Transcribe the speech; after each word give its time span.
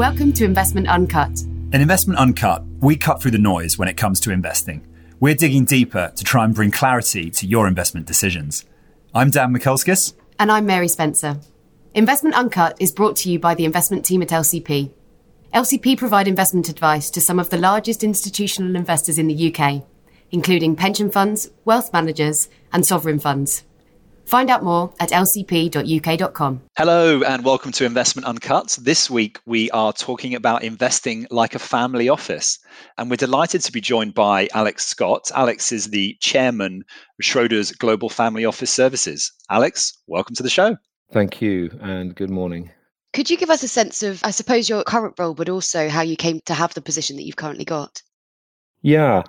Welcome 0.00 0.32
to 0.32 0.46
Investment 0.46 0.88
Uncut. 0.88 1.42
In 1.74 1.82
Investment 1.82 2.18
Uncut, 2.18 2.64
we 2.80 2.96
cut 2.96 3.20
through 3.20 3.32
the 3.32 3.38
noise 3.38 3.76
when 3.76 3.86
it 3.86 3.98
comes 3.98 4.18
to 4.20 4.32
investing. 4.32 4.82
We're 5.20 5.34
digging 5.34 5.66
deeper 5.66 6.10
to 6.16 6.24
try 6.24 6.42
and 6.46 6.54
bring 6.54 6.70
clarity 6.70 7.30
to 7.32 7.46
your 7.46 7.68
investment 7.68 8.06
decisions. 8.06 8.64
I'm 9.14 9.28
Dan 9.28 9.52
Mikulskis. 9.52 10.14
And 10.38 10.50
I'm 10.50 10.64
Mary 10.64 10.88
Spencer. 10.88 11.38
Investment 11.92 12.34
Uncut 12.34 12.78
is 12.80 12.92
brought 12.92 13.14
to 13.16 13.30
you 13.30 13.38
by 13.38 13.54
the 13.54 13.66
investment 13.66 14.06
team 14.06 14.22
at 14.22 14.28
LCP. 14.28 14.90
LCP 15.52 15.98
provide 15.98 16.26
investment 16.26 16.70
advice 16.70 17.10
to 17.10 17.20
some 17.20 17.38
of 17.38 17.50
the 17.50 17.58
largest 17.58 18.02
institutional 18.02 18.76
investors 18.76 19.18
in 19.18 19.26
the 19.26 19.54
UK, 19.54 19.84
including 20.30 20.76
pension 20.76 21.10
funds, 21.10 21.50
wealth 21.66 21.92
managers, 21.92 22.48
and 22.72 22.86
sovereign 22.86 23.18
funds. 23.18 23.64
Find 24.30 24.48
out 24.48 24.62
more 24.62 24.94
at 25.00 25.10
lcp.uk.com. 25.10 26.62
Hello, 26.76 27.20
and 27.24 27.44
welcome 27.44 27.72
to 27.72 27.84
Investment 27.84 28.28
Uncut. 28.28 28.78
This 28.80 29.10
week, 29.10 29.40
we 29.44 29.68
are 29.72 29.92
talking 29.92 30.36
about 30.36 30.62
investing 30.62 31.26
like 31.32 31.56
a 31.56 31.58
family 31.58 32.08
office. 32.08 32.56
And 32.96 33.10
we're 33.10 33.16
delighted 33.16 33.60
to 33.62 33.72
be 33.72 33.80
joined 33.80 34.14
by 34.14 34.48
Alex 34.54 34.86
Scott. 34.86 35.32
Alex 35.34 35.72
is 35.72 35.90
the 35.90 36.16
chairman 36.20 36.84
of 37.18 37.24
Schroders 37.24 37.76
Global 37.76 38.08
Family 38.08 38.44
Office 38.44 38.70
Services. 38.70 39.32
Alex, 39.50 39.92
welcome 40.06 40.36
to 40.36 40.44
the 40.44 40.48
show. 40.48 40.76
Thank 41.12 41.42
you, 41.42 41.76
and 41.80 42.14
good 42.14 42.30
morning. 42.30 42.70
Could 43.12 43.30
you 43.30 43.36
give 43.36 43.50
us 43.50 43.64
a 43.64 43.68
sense 43.68 44.04
of, 44.04 44.20
I 44.22 44.30
suppose, 44.30 44.68
your 44.68 44.84
current 44.84 45.18
role, 45.18 45.34
but 45.34 45.48
also 45.48 45.88
how 45.88 46.02
you 46.02 46.14
came 46.14 46.38
to 46.46 46.54
have 46.54 46.72
the 46.74 46.82
position 46.82 47.16
that 47.16 47.24
you've 47.24 47.34
currently 47.34 47.64
got? 47.64 48.00
Yeah. 48.80 49.24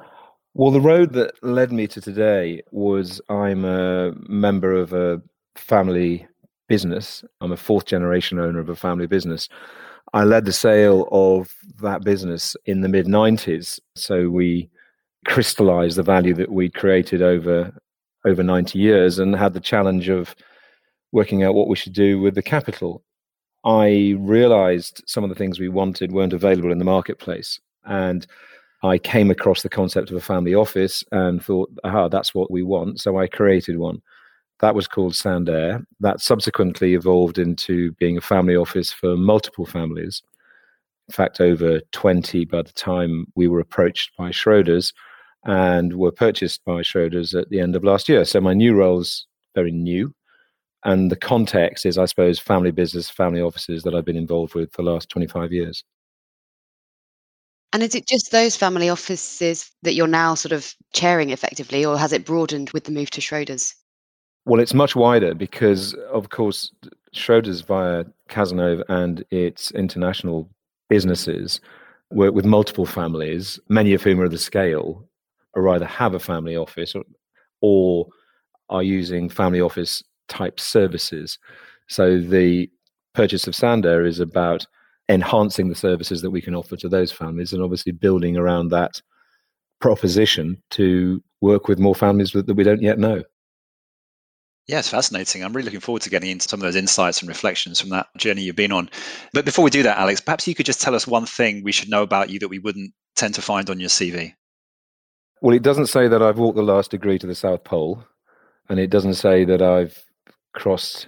Well, 0.54 0.72
the 0.72 0.82
road 0.82 1.14
that 1.14 1.42
led 1.44 1.72
me 1.72 1.88
to 1.88 2.02
today 2.02 2.62
was 2.72 3.22
I'm 3.30 3.64
a 3.64 4.12
member 4.28 4.74
of 4.74 4.92
a 4.92 5.22
family 5.56 6.28
business. 6.68 7.24
I'm 7.40 7.54
a 7.54 7.58
fourth 7.58 7.86
generation 7.86 8.38
owner 8.38 8.60
of 8.60 8.68
a 8.68 8.76
family 8.76 9.08
business. 9.08 9.48
I 10.14 10.26
led 10.26 10.44
the 10.44 10.52
sale 10.52 11.08
of 11.12 11.56
that 11.82 12.04
business 12.04 12.58
in 12.66 12.82
the 12.82 12.90
mid 12.90 13.06
90s. 13.06 13.80
So 13.96 14.30
we 14.30 14.70
crystallized 15.26 15.98
the 15.98 16.04
value 16.04 16.34
that 16.34 16.52
we 16.52 16.70
created 16.70 17.22
over 17.22 17.74
over 18.26 18.44
90 18.44 18.78
years 18.78 19.20
and 19.20 19.36
had 19.36 19.54
the 19.54 19.60
challenge 19.60 20.10
of 20.10 20.36
working 21.12 21.44
out 21.44 21.56
what 21.56 21.70
we 21.70 21.76
should 21.78 21.94
do 21.94 22.20
with 22.20 22.36
the 22.36 22.44
capital. 22.44 23.04
I 23.64 24.16
realized 24.20 25.02
some 25.08 25.24
of 25.24 25.30
the 25.30 25.36
things 25.36 25.60
we 25.60 25.70
wanted 25.70 26.12
weren't 26.12 26.34
available 26.34 26.72
in 26.72 26.78
the 26.78 26.86
marketplace. 26.86 27.60
And 27.86 28.28
I 28.84 28.98
came 28.98 29.30
across 29.30 29.62
the 29.62 29.70
concept 29.70 30.10
of 30.10 30.18
a 30.18 30.22
family 30.22 30.56
office 30.56 31.04
and 31.12 31.44
thought, 31.44 31.72
aha, 31.84 32.08
that's 32.08 32.34
what 32.34 32.50
we 32.50 32.64
want. 32.64 33.00
So 33.00 33.20
I 33.20 33.28
created 33.28 33.78
one. 33.78 34.02
That 34.60 34.76
was 34.76 34.88
called 34.88 35.14
Sandaire. 35.14 35.86
That 36.00 36.22
subsequently 36.22 36.96
evolved 36.96 37.38
into 37.38 37.92
being 37.94 38.18
a 38.18 38.22
family 38.22 38.56
office 38.56 38.92
for 38.92 39.16
multiple 39.16 39.66
families. 39.66 40.22
In 41.10 41.14
fact, 41.14 41.42
over 41.42 41.82
20 41.92 42.46
by 42.46 42.62
the 42.62 42.72
time 42.74 43.28
we 43.36 43.48
were 43.48 43.60
approached 43.60 44.12
by 44.18 44.30
Schroders 44.30 44.94
and 45.44 45.94
were 45.94 46.12
purchased 46.12 46.64
by 46.66 46.82
Schroders 46.82 47.40
at 47.40 47.50
the 47.50 47.60
end 47.60 47.76
of 47.76 47.84
last 47.84 48.08
year. 48.08 48.26
So 48.26 48.40
my 48.42 48.54
new 48.54 48.74
role 48.74 49.02
is 49.02 49.28
very 49.56 49.72
new. 49.72 50.14
And 50.84 51.12
the 51.12 51.16
context 51.16 51.86
is, 51.86 51.98
I 52.00 52.06
suppose, 52.06 52.40
family 52.40 52.72
business, 52.72 53.10
family 53.10 53.42
offices 53.42 53.84
that 53.84 53.94
I've 53.94 54.06
been 54.06 54.18
involved 54.18 54.56
with 54.56 54.72
for 54.72 54.82
the 54.82 54.90
last 54.90 55.10
25 55.10 55.52
years. 55.52 55.84
And 57.74 57.84
is 57.84 57.96
it 57.96 58.08
just 58.08 58.32
those 58.32 58.58
family 58.58 58.90
offices 58.90 59.72
that 59.84 59.94
you're 59.94 60.08
now 60.08 60.36
sort 60.36 60.52
of 60.52 60.74
chairing 60.94 61.30
effectively, 61.30 61.86
or 61.86 61.98
has 61.98 62.12
it 62.12 62.26
broadened 62.26 62.70
with 62.72 62.84
the 62.84 62.92
move 62.92 63.10
to 63.12 63.22
Schroders? 63.22 63.74
Well, 64.46 64.60
it's 64.60 64.74
much 64.74 64.96
wider 64.96 65.34
because, 65.34 65.94
of 66.12 66.30
course, 66.30 66.72
Schroders 67.16 67.66
via 67.66 68.06
Cazenove 68.30 68.84
and 68.90 69.24
its 69.32 69.72
international 69.72 70.50
businesses 70.90 71.62
work 72.10 72.34
with 72.34 72.46
multiple 72.46 72.86
families, 72.86 73.60
many 73.70 73.94
of 73.94 74.02
whom 74.02 74.20
are 74.20 74.26
of 74.26 74.32
the 74.32 74.38
scale, 74.38 75.08
or 75.54 75.70
either 75.70 75.86
have 75.86 76.14
a 76.14 76.20
family 76.20 76.58
office 76.58 76.96
or, 76.96 77.04
or 77.62 78.08
are 78.70 78.84
using 78.84 79.30
family 79.30 79.62
office 79.62 80.04
type 80.28 80.60
services. 80.60 81.38
So 81.88 82.20
the 82.20 82.70
purchase 83.14 83.48
of 83.48 83.54
Sandaire 83.54 84.08
is 84.08 84.20
about 84.20 84.66
enhancing 85.12 85.70
the 85.70 85.76
services 85.76 86.22
that 86.22 86.32
we 86.32 86.42
can 86.42 86.56
offer 86.56 86.76
to 86.78 86.90
those 86.90 87.12
families 87.12 87.54
and 87.54 87.62
obviously 87.62 87.92
building 87.92 88.38
around 88.38 88.70
that 88.70 89.02
proposition 89.80 90.62
to 90.72 91.22
work 91.42 91.68
with 91.68 91.80
more 91.80 91.96
families 91.96 92.32
that, 92.32 92.48
that 92.48 92.54
we 92.54 92.64
don't 92.64 92.82
yet 92.82 92.98
know. 92.98 93.24
Yeah, 94.68 94.80
it's 94.80 94.90
fascinating. 94.90 95.44
I'm 95.44 95.54
really 95.54 95.66
looking 95.66 95.80
forward 95.80 96.04
to 96.04 96.10
getting 96.10 96.30
into 96.30 96.48
some 96.48 96.60
of 96.60 96.64
those 96.64 96.76
insights 96.76 97.20
and 97.22 97.28
reflections 97.28 97.82
from 97.82 97.90
that 97.90 98.08
journey 98.16 98.44
you've 98.44 98.56
been 98.56 98.72
on. 98.72 98.90
But 99.34 99.44
before 99.44 99.64
we 99.66 99.72
do 99.72 99.84
that, 99.84 99.98
Alex, 99.98 100.22
perhaps 100.22 100.48
you 100.48 100.56
could 100.56 100.68
just 100.68 100.82
tell 100.82 100.96
us 100.96 101.08
one 101.08 101.26
thing 101.26 101.64
we 101.64 101.72
should 101.72 101.90
know 101.90 102.04
about 102.04 102.30
you 102.30 102.40
that 102.40 102.48
we 102.48 102.60
wouldn't 102.60 102.94
tend 103.16 103.34
to 103.36 103.42
find 103.42 103.70
on 103.70 103.80
your 103.80 103.90
CV. 103.90 104.34
Well, 105.42 105.56
it 105.56 105.64
doesn't 105.64 105.88
say 105.88 106.08
that 106.08 106.22
I've 106.22 106.38
walked 106.38 106.56
the 106.56 106.64
last 106.64 106.92
degree 106.92 107.18
to 107.20 107.28
the 107.28 107.36
South 107.36 107.64
Pole, 107.64 108.06
and 108.70 108.80
it 108.80 108.92
doesn't 108.92 109.16
say 109.16 109.44
that 109.46 109.62
I've 109.62 110.06
crossed 110.54 111.08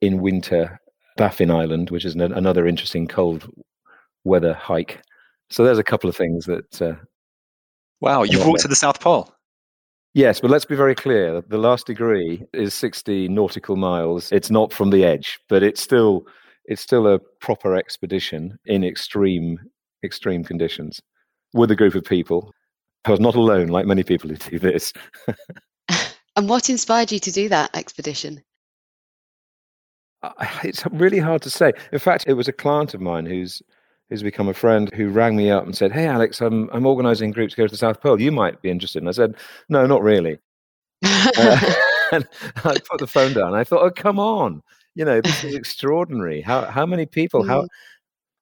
in 0.00 0.22
winter 0.22 0.80
Baffin 1.18 1.50
Island, 1.50 1.90
which 1.90 2.06
is 2.06 2.14
an, 2.14 2.22
another 2.22 2.66
interesting 2.66 3.06
cold 3.06 3.50
weather 4.24 4.54
hike. 4.54 5.02
So 5.50 5.64
there's 5.64 5.78
a 5.78 5.84
couple 5.84 6.08
of 6.08 6.16
things 6.16 6.46
that. 6.46 6.80
Uh, 6.80 6.94
wow, 8.00 8.22
you've 8.22 8.46
walked 8.46 8.62
to 8.62 8.68
the 8.68 8.76
South 8.76 9.00
Pole. 9.00 9.30
Yes, 10.14 10.40
but 10.40 10.50
let's 10.50 10.64
be 10.64 10.74
very 10.74 10.94
clear. 10.94 11.42
The 11.42 11.58
last 11.58 11.86
degree 11.86 12.42
is 12.54 12.72
60 12.72 13.28
nautical 13.28 13.76
miles. 13.76 14.32
It's 14.32 14.50
not 14.50 14.72
from 14.72 14.90
the 14.90 15.04
edge, 15.04 15.38
but 15.50 15.62
it's 15.62 15.82
still 15.82 16.26
it's 16.64 16.82
still 16.82 17.06
a 17.06 17.18
proper 17.40 17.74
expedition 17.76 18.58
in 18.66 18.84
extreme 18.84 19.58
extreme 20.04 20.44
conditions 20.44 21.00
with 21.52 21.70
a 21.70 21.76
group 21.76 21.94
of 21.94 22.04
people. 22.04 22.52
I 23.04 23.10
was 23.10 23.20
not 23.20 23.34
alone, 23.34 23.68
like 23.68 23.86
many 23.86 24.02
people 24.02 24.30
who 24.30 24.36
do 24.36 24.58
this. 24.58 24.92
and 26.36 26.48
what 26.48 26.70
inspired 26.70 27.12
you 27.12 27.18
to 27.20 27.30
do 27.30 27.48
that 27.48 27.74
expedition? 27.76 28.42
It's 30.64 30.84
really 30.90 31.18
hard 31.18 31.42
to 31.42 31.50
say. 31.50 31.72
In 31.92 31.98
fact, 31.98 32.24
it 32.26 32.34
was 32.34 32.48
a 32.48 32.52
client 32.52 32.94
of 32.94 33.00
mine 33.00 33.26
who's 33.26 33.62
who's 34.08 34.22
become 34.22 34.48
a 34.48 34.54
friend 34.54 34.92
who 34.94 35.10
rang 35.10 35.36
me 35.36 35.50
up 35.50 35.64
and 35.64 35.76
said, 35.76 35.92
"Hey, 35.92 36.06
Alex, 36.06 36.40
I'm 36.40 36.68
I'm 36.70 36.86
organising 36.86 37.30
a 37.30 37.32
group 37.32 37.50
to 37.50 37.56
go 37.56 37.66
to 37.66 37.70
the 37.70 37.78
South 37.78 38.00
Pole. 38.00 38.20
You 38.20 38.32
might 38.32 38.60
be 38.62 38.70
interested." 38.70 39.02
And 39.02 39.08
I 39.08 39.12
said, 39.12 39.34
"No, 39.68 39.86
not 39.86 40.02
really." 40.02 40.38
uh, 41.04 41.74
and 42.12 42.26
I 42.64 42.76
put 42.90 43.00
the 43.00 43.06
phone 43.06 43.34
down. 43.34 43.54
I 43.54 43.64
thought, 43.64 43.82
"Oh, 43.82 43.90
come 43.90 44.18
on! 44.18 44.62
You 44.94 45.04
know, 45.04 45.20
this 45.20 45.44
is 45.44 45.54
extraordinary. 45.62 46.40
How 46.40 46.64
how 46.64 46.86
many 46.86 47.06
people? 47.06 47.44
How 47.44 47.62
mm. 47.62 47.68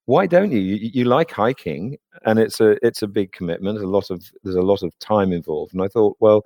why 0.05 0.25
don't 0.25 0.51
you? 0.51 0.59
you? 0.59 0.89
You 0.93 1.05
like 1.05 1.31
hiking, 1.31 1.97
and 2.25 2.39
it's 2.39 2.59
a 2.61 2.83
it's 2.85 3.01
a 3.01 3.07
big 3.07 3.31
commitment. 3.31 3.79
A 3.79 3.87
lot 3.87 4.09
of 4.09 4.31
there's 4.43 4.55
a 4.55 4.61
lot 4.61 4.83
of 4.83 4.97
time 4.99 5.31
involved. 5.31 5.73
And 5.73 5.81
I 5.83 5.87
thought, 5.87 6.17
well, 6.19 6.45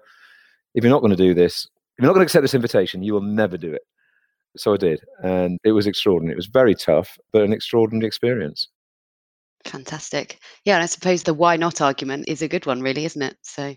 if 0.74 0.84
you're 0.84 0.92
not 0.92 1.02
going 1.02 1.16
to 1.16 1.18
do 1.18 1.34
this, 1.34 1.66
if 1.98 2.02
you're 2.02 2.08
not 2.08 2.14
going 2.14 2.26
to 2.26 2.28
accept 2.28 2.44
this 2.44 2.56
invitation, 2.56 3.04
you 3.04 3.14
will 3.14 3.22
never 3.22 3.58
do 3.58 3.72
it. 3.72 3.84
So 4.58 4.74
I 4.74 4.78
did. 4.78 5.02
And 5.24 5.60
it 5.64 5.72
was 5.72 5.88
extraordinary. 5.88 6.34
It 6.34 6.38
was 6.38 6.48
very 6.48 6.76
tough, 6.76 7.18
but 7.32 7.44
an 7.44 7.54
extraordinary 7.54 8.08
experience. 8.08 8.68
Fantastic. 9.66 10.40
Yeah, 10.66 10.76
and 10.76 10.84
I 10.84 10.88
suppose 10.88 11.24
the 11.24 11.34
why 11.34 11.56
not 11.56 11.82
argument 11.82 12.26
is 12.28 12.42
a 12.42 12.48
good 12.48 12.66
one, 12.66 12.82
really, 12.82 13.06
isn't 13.06 13.22
it? 13.22 13.38
So 13.42 13.76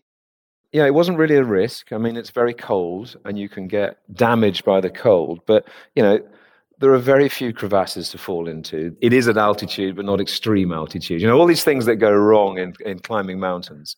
yeah, 0.73 0.87
it 0.87 0.95
wasn't 0.95 1.19
really 1.19 1.37
a 1.37 1.45
risk. 1.45 1.93
I 1.93 1.99
mean, 1.99 2.17
it's 2.17 2.31
very 2.31 2.53
cold 2.53 3.17
and 3.25 3.39
you 3.39 3.49
can 3.49 3.69
get 3.69 3.99
damaged 4.13 4.65
by 4.65 4.81
the 4.81 4.91
cold, 4.91 5.41
but 5.47 5.69
you 5.95 6.03
know, 6.03 6.19
there 6.79 6.93
are 6.93 6.99
very 6.99 7.29
few 7.29 7.53
crevasses 7.53 8.11
to 8.11 8.19
fall 8.19 8.49
into. 8.49 8.97
It 9.01 9.13
is 9.13 9.29
at 9.29 9.37
altitude, 9.37 9.95
but 9.95 10.05
not 10.05 10.21
extreme 10.21 10.73
altitude. 10.73 11.21
You 11.21 11.29
know, 11.29 11.39
all 11.39 11.47
these 11.47 11.63
things 11.63 11.87
that 11.87 11.97
go 11.97 12.11
wrong 12.11 12.59
in, 12.59 12.75
in 12.85 12.99
climbing 12.99 13.39
mountains. 13.39 13.97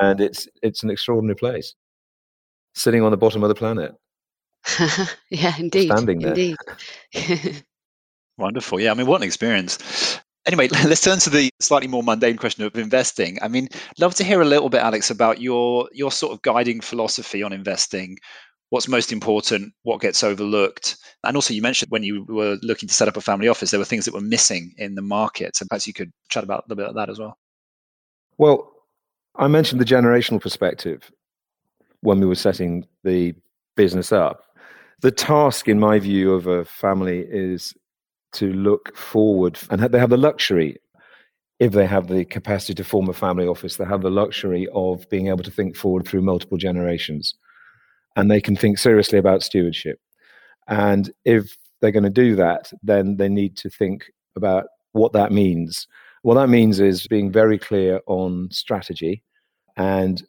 And 0.00 0.20
it's 0.20 0.48
it's 0.62 0.82
an 0.82 0.90
extraordinary 0.90 1.36
place. 1.36 1.74
Sitting 2.74 3.02
on 3.02 3.12
the 3.12 3.16
bottom 3.16 3.44
of 3.44 3.48
the 3.48 3.54
planet. 3.54 3.94
yeah, 5.30 5.54
indeed. 5.58 5.86
Standing 5.86 6.20
there. 6.20 6.34
Indeed. 6.34 6.56
Wonderful. 8.38 8.80
Yeah, 8.80 8.92
I 8.92 8.94
mean, 8.94 9.06
what 9.06 9.20
an 9.20 9.26
experience. 9.26 10.20
Anyway, 10.46 10.68
let's 10.68 11.02
turn 11.02 11.18
to 11.18 11.30
the 11.30 11.50
slightly 11.60 11.88
more 11.88 12.02
mundane 12.02 12.36
question 12.36 12.64
of 12.64 12.74
investing. 12.76 13.38
I 13.42 13.48
mean, 13.48 13.68
love 13.98 14.14
to 14.14 14.24
hear 14.24 14.40
a 14.40 14.46
little 14.46 14.70
bit, 14.70 14.80
Alex, 14.80 15.10
about 15.10 15.40
your 15.40 15.88
your 15.92 16.10
sort 16.10 16.32
of 16.32 16.42
guiding 16.42 16.80
philosophy 16.80 17.42
on 17.42 17.52
investing. 17.52 18.16
What's 18.70 18.88
most 18.88 19.12
important? 19.12 19.72
What 19.82 20.00
gets 20.00 20.22
overlooked? 20.22 20.96
And 21.24 21.36
also, 21.36 21.54
you 21.54 21.62
mentioned 21.62 21.90
when 21.90 22.02
you 22.02 22.24
were 22.28 22.58
looking 22.62 22.88
to 22.88 22.94
set 22.94 23.08
up 23.08 23.16
a 23.16 23.20
family 23.20 23.48
office, 23.48 23.70
there 23.70 23.80
were 23.80 23.84
things 23.84 24.04
that 24.04 24.14
were 24.14 24.20
missing 24.20 24.74
in 24.76 24.94
the 24.94 25.02
market. 25.02 25.56
So 25.56 25.64
perhaps 25.68 25.86
you 25.86 25.94
could 25.94 26.12
chat 26.28 26.44
about 26.44 26.60
a 26.60 26.62
little 26.68 26.84
bit 26.84 26.88
of 26.90 26.94
that 26.96 27.08
as 27.08 27.18
well. 27.18 27.38
Well, 28.36 28.72
I 29.36 29.48
mentioned 29.48 29.80
the 29.80 29.86
generational 29.86 30.40
perspective 30.40 31.10
when 32.00 32.20
we 32.20 32.26
were 32.26 32.34
setting 32.34 32.86
the 33.04 33.34
business 33.74 34.12
up 34.12 34.44
the 35.00 35.10
task, 35.10 35.68
in 35.68 35.78
my 35.78 35.98
view, 35.98 36.32
of 36.32 36.46
a 36.46 36.64
family 36.64 37.24
is 37.28 37.74
to 38.32 38.52
look 38.52 38.96
forward, 38.96 39.58
and 39.70 39.80
they 39.80 39.98
have 39.98 40.10
the 40.10 40.16
luxury, 40.16 40.76
if 41.60 41.72
they 41.72 41.86
have 41.86 42.08
the 42.08 42.24
capacity 42.24 42.74
to 42.74 42.84
form 42.84 43.08
a 43.08 43.12
family 43.12 43.46
office, 43.46 43.76
they 43.76 43.84
have 43.84 44.02
the 44.02 44.10
luxury 44.10 44.68
of 44.74 45.08
being 45.08 45.28
able 45.28 45.42
to 45.42 45.50
think 45.50 45.76
forward 45.76 46.06
through 46.06 46.22
multiple 46.22 46.58
generations, 46.58 47.34
and 48.16 48.30
they 48.30 48.40
can 48.40 48.56
think 48.56 48.78
seriously 48.78 49.18
about 49.18 49.42
stewardship. 49.42 49.98
And 50.68 51.10
if 51.24 51.56
they're 51.80 51.92
going 51.92 52.02
to 52.04 52.10
do 52.10 52.36
that, 52.36 52.72
then 52.82 53.16
they 53.16 53.28
need 53.28 53.56
to 53.58 53.70
think 53.70 54.10
about 54.36 54.66
what 54.92 55.12
that 55.12 55.32
means. 55.32 55.86
What 56.22 56.34
that 56.34 56.48
means 56.48 56.80
is 56.80 57.06
being 57.06 57.30
very 57.30 57.58
clear 57.58 58.00
on 58.06 58.48
strategy 58.50 59.22
and 59.76 60.22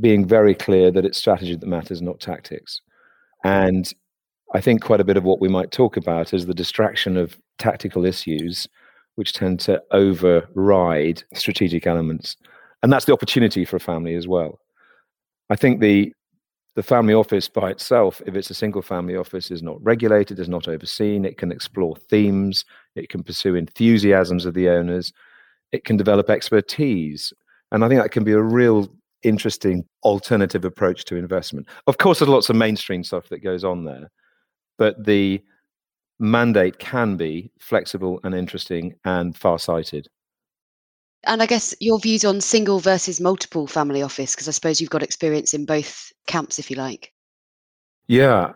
being 0.00 0.26
very 0.26 0.54
clear 0.54 0.90
that 0.90 1.04
it's 1.04 1.18
strategy 1.18 1.56
that 1.56 1.66
matters, 1.66 2.02
not 2.02 2.20
tactics. 2.20 2.80
And 3.46 3.92
I 4.54 4.60
think 4.60 4.82
quite 4.82 5.00
a 5.00 5.04
bit 5.04 5.16
of 5.16 5.22
what 5.22 5.40
we 5.40 5.48
might 5.48 5.70
talk 5.70 5.96
about 5.96 6.34
is 6.34 6.46
the 6.46 6.54
distraction 6.54 7.16
of 7.16 7.38
tactical 7.58 8.04
issues, 8.04 8.66
which 9.14 9.32
tend 9.32 9.60
to 9.60 9.80
override 9.92 11.22
strategic 11.32 11.86
elements. 11.86 12.36
And 12.82 12.92
that's 12.92 13.04
the 13.04 13.12
opportunity 13.12 13.64
for 13.64 13.76
a 13.76 13.80
family 13.80 14.16
as 14.16 14.26
well. 14.26 14.58
I 15.48 15.56
think 15.56 15.80
the 15.80 16.12
the 16.74 16.82
family 16.82 17.14
office 17.14 17.48
by 17.48 17.70
itself, 17.70 18.20
if 18.26 18.34
it's 18.34 18.50
a 18.50 18.54
single 18.54 18.82
family 18.82 19.16
office, 19.16 19.50
is 19.50 19.62
not 19.62 19.82
regulated, 19.82 20.38
is 20.38 20.48
not 20.48 20.68
overseen. 20.68 21.24
It 21.24 21.38
can 21.38 21.50
explore 21.50 21.96
themes, 22.10 22.66
it 22.96 23.08
can 23.08 23.22
pursue 23.22 23.54
enthusiasms 23.54 24.44
of 24.44 24.52
the 24.52 24.68
owners, 24.68 25.10
it 25.72 25.84
can 25.84 25.96
develop 25.96 26.28
expertise. 26.28 27.32
And 27.72 27.82
I 27.82 27.88
think 27.88 28.02
that 28.02 28.10
can 28.10 28.24
be 28.24 28.32
a 28.32 28.42
real 28.42 28.90
interesting 29.26 29.84
alternative 30.04 30.64
approach 30.64 31.04
to 31.06 31.16
investment. 31.16 31.66
Of 31.86 31.98
course, 31.98 32.18
there's 32.18 32.28
lots 32.28 32.48
of 32.48 32.56
mainstream 32.56 33.04
stuff 33.04 33.28
that 33.28 33.42
goes 33.42 33.64
on 33.64 33.84
there, 33.84 34.10
but 34.78 35.04
the 35.04 35.42
mandate 36.18 36.78
can 36.78 37.16
be 37.16 37.50
flexible 37.58 38.20
and 38.24 38.34
interesting 38.34 38.94
and 39.04 39.36
far 39.36 39.58
sighted. 39.58 40.08
And 41.24 41.42
I 41.42 41.46
guess 41.46 41.74
your 41.80 41.98
views 41.98 42.24
on 42.24 42.40
single 42.40 42.78
versus 42.78 43.20
multiple 43.20 43.66
family 43.66 44.02
office, 44.02 44.34
because 44.34 44.48
I 44.48 44.52
suppose 44.52 44.80
you've 44.80 44.90
got 44.90 45.02
experience 45.02 45.52
in 45.52 45.66
both 45.66 46.12
camps, 46.26 46.58
if 46.58 46.70
you 46.70 46.76
like. 46.76 47.12
Yeah. 48.06 48.52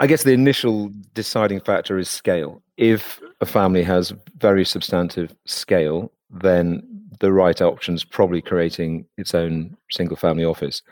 I 0.00 0.06
guess 0.06 0.24
the 0.24 0.32
initial 0.32 0.90
deciding 1.14 1.60
factor 1.60 1.98
is 1.98 2.10
scale. 2.10 2.62
If 2.76 3.20
a 3.40 3.46
family 3.46 3.82
has 3.84 4.12
very 4.36 4.64
substantive 4.64 5.34
scale, 5.46 6.12
then 6.30 6.82
the 7.20 7.32
right 7.32 7.60
options, 7.60 8.04
probably 8.04 8.42
creating 8.42 9.06
its 9.16 9.34
own 9.34 9.76
single 9.90 10.16
family 10.16 10.44
office. 10.44 10.82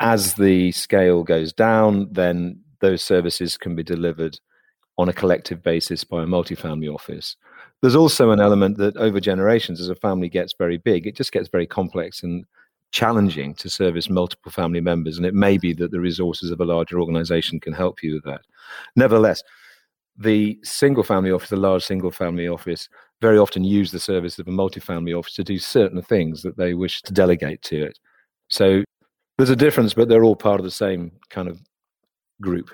As 0.00 0.34
the 0.34 0.72
scale 0.72 1.22
goes 1.22 1.52
down, 1.52 2.08
then 2.10 2.60
those 2.80 3.02
services 3.02 3.56
can 3.56 3.74
be 3.74 3.82
delivered 3.82 4.38
on 4.98 5.08
a 5.08 5.12
collective 5.12 5.62
basis 5.62 6.04
by 6.04 6.22
a 6.22 6.26
multifamily 6.26 6.92
office. 6.92 7.36
There's 7.80 7.96
also 7.96 8.30
an 8.30 8.40
element 8.40 8.78
that 8.78 8.96
over 8.96 9.20
generations, 9.20 9.80
as 9.80 9.88
a 9.88 9.94
family 9.94 10.28
gets 10.28 10.54
very 10.56 10.78
big, 10.78 11.06
it 11.06 11.16
just 11.16 11.32
gets 11.32 11.48
very 11.48 11.66
complex 11.66 12.22
and 12.22 12.44
challenging 12.92 13.54
to 13.56 13.68
service 13.68 14.08
multiple 14.08 14.52
family 14.52 14.80
members. 14.80 15.16
And 15.16 15.26
it 15.26 15.34
may 15.34 15.58
be 15.58 15.72
that 15.74 15.90
the 15.90 16.00
resources 16.00 16.50
of 16.50 16.60
a 16.60 16.64
larger 16.64 17.00
organization 17.00 17.58
can 17.58 17.72
help 17.72 18.02
you 18.02 18.14
with 18.14 18.24
that. 18.24 18.42
Nevertheless, 18.94 19.42
the 20.16 20.58
single 20.62 21.02
family 21.02 21.32
office, 21.32 21.50
the 21.50 21.56
large 21.56 21.82
single 21.82 22.12
family 22.12 22.46
office, 22.46 22.88
very 23.20 23.38
often 23.38 23.64
use 23.64 23.90
the 23.90 24.00
service 24.00 24.38
of 24.38 24.48
a 24.48 24.50
multifamily 24.50 25.18
office 25.18 25.34
to 25.34 25.44
do 25.44 25.58
certain 25.58 26.02
things 26.02 26.42
that 26.42 26.56
they 26.56 26.74
wish 26.74 27.02
to 27.02 27.12
delegate 27.12 27.62
to 27.62 27.84
it. 27.84 27.98
So 28.48 28.84
there's 29.38 29.50
a 29.50 29.56
difference, 29.56 29.94
but 29.94 30.08
they're 30.08 30.24
all 30.24 30.36
part 30.36 30.60
of 30.60 30.64
the 30.64 30.70
same 30.70 31.12
kind 31.30 31.48
of 31.48 31.60
group. 32.40 32.70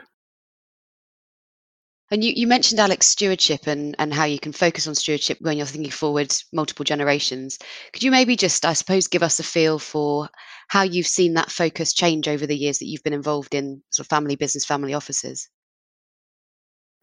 And 2.13 2.25
you, 2.25 2.33
you 2.35 2.49
mentioned 2.49 2.81
Alex 2.81 3.07
stewardship 3.07 3.69
and, 3.69 3.95
and 4.01 4.13
how 4.13 4.25
you 4.25 4.41
can 4.41 4.53
focus 4.53 4.89
on 4.89 4.97
stewardship 4.97 5.39
when 5.41 5.57
you're 5.57 5.67
thinking 5.67 5.93
forward 5.93 6.35
multiple 6.53 6.85
generations. 6.85 7.57
Could 7.93 8.03
you 8.03 8.11
maybe 8.11 8.35
just, 8.35 8.65
I 8.65 8.73
suppose, 8.73 9.07
give 9.07 9.23
us 9.23 9.39
a 9.39 9.45
feel 9.45 9.79
for 9.79 10.29
how 10.67 10.83
you've 10.83 11.07
seen 11.07 11.35
that 11.35 11.53
focus 11.53 11.93
change 11.93 12.27
over 12.27 12.47
the 12.47 12.57
years 12.57 12.79
that 12.79 12.87
you've 12.87 13.05
been 13.05 13.13
involved 13.13 13.55
in 13.55 13.81
sort 13.91 14.07
of 14.07 14.11
family 14.11 14.35
business, 14.35 14.65
family 14.65 14.93
offices? 14.93 15.49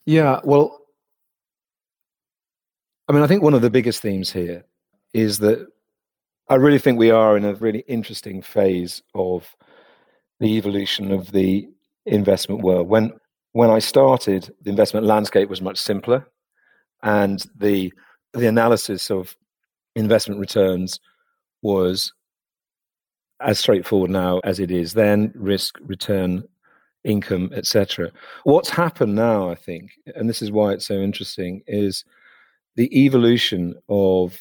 Yeah, 0.06 0.42
well, 0.44 0.78
I 3.07 3.13
mean, 3.13 3.24
I 3.24 3.27
think 3.27 3.42
one 3.42 3.54
of 3.54 3.62
the 3.62 3.69
biggest 3.69 4.01
themes 4.01 4.31
here 4.31 4.63
is 5.13 5.39
that 5.39 5.65
I 6.50 6.56
really 6.56 6.80
think 6.80 6.98
we 6.98 7.12
are 7.12 7.38
in 7.38 7.45
a 7.45 7.54
really 7.56 7.83
interesting 7.88 8.42
phase 8.42 9.01
of 9.15 9.56
the 10.39 10.57
evolution 10.57 11.12
of 11.12 11.31
the 11.31 11.68
investment 12.06 12.62
world. 12.62 12.88
When 12.88 13.13
when 13.54 13.69
I 13.69 13.80
started, 13.80 14.54
the 14.62 14.69
investment 14.69 15.06
landscape 15.06 15.50
was 15.50 15.62
much 15.62 15.77
simpler, 15.77 16.27
and 17.04 17.44
the 17.56 17.94
the 18.33 18.48
analysis 18.48 19.10
of 19.10 19.36
investment 19.95 20.39
returns 20.39 21.00
was 21.62 22.13
as 23.42 23.60
straightforward 23.60 24.12
now 24.12 24.39
as 24.44 24.60
it 24.60 24.71
is 24.71 24.94
then 24.94 25.31
risk 25.36 25.77
return 25.81 26.44
income 27.03 27.50
etc 27.53 28.12
what's 28.44 28.69
happened 28.69 29.15
now 29.15 29.50
i 29.50 29.56
think 29.56 29.92
and 30.15 30.27
this 30.30 30.42
is 30.42 30.51
why 30.51 30.71
it's 30.71 30.86
so 30.86 30.95
interesting 30.95 31.62
is 31.68 32.03
the 32.77 33.06
evolution 33.06 33.75
of 33.89 34.39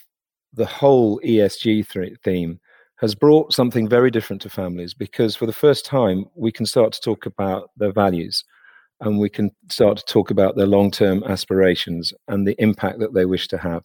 the 0.52 0.66
whole 0.66 1.20
esg 1.20 1.88
th- 1.88 2.16
theme 2.22 2.60
has 2.98 3.14
brought 3.14 3.52
something 3.52 3.88
very 3.88 4.10
different 4.10 4.40
to 4.40 4.48
families 4.48 4.94
because 4.94 5.36
for 5.36 5.46
the 5.46 5.52
first 5.52 5.84
time 5.84 6.24
we 6.34 6.52
can 6.52 6.64
start 6.64 6.92
to 6.92 7.00
talk 7.00 7.26
about 7.26 7.70
their 7.76 7.92
values 7.92 8.44
and 9.00 9.18
we 9.18 9.28
can 9.28 9.50
start 9.70 9.98
to 9.98 10.04
talk 10.04 10.30
about 10.30 10.56
their 10.56 10.66
long 10.66 10.90
term 10.90 11.22
aspirations 11.24 12.12
and 12.28 12.46
the 12.46 12.56
impact 12.58 12.98
that 12.98 13.14
they 13.14 13.26
wish 13.26 13.48
to 13.48 13.58
have. 13.58 13.84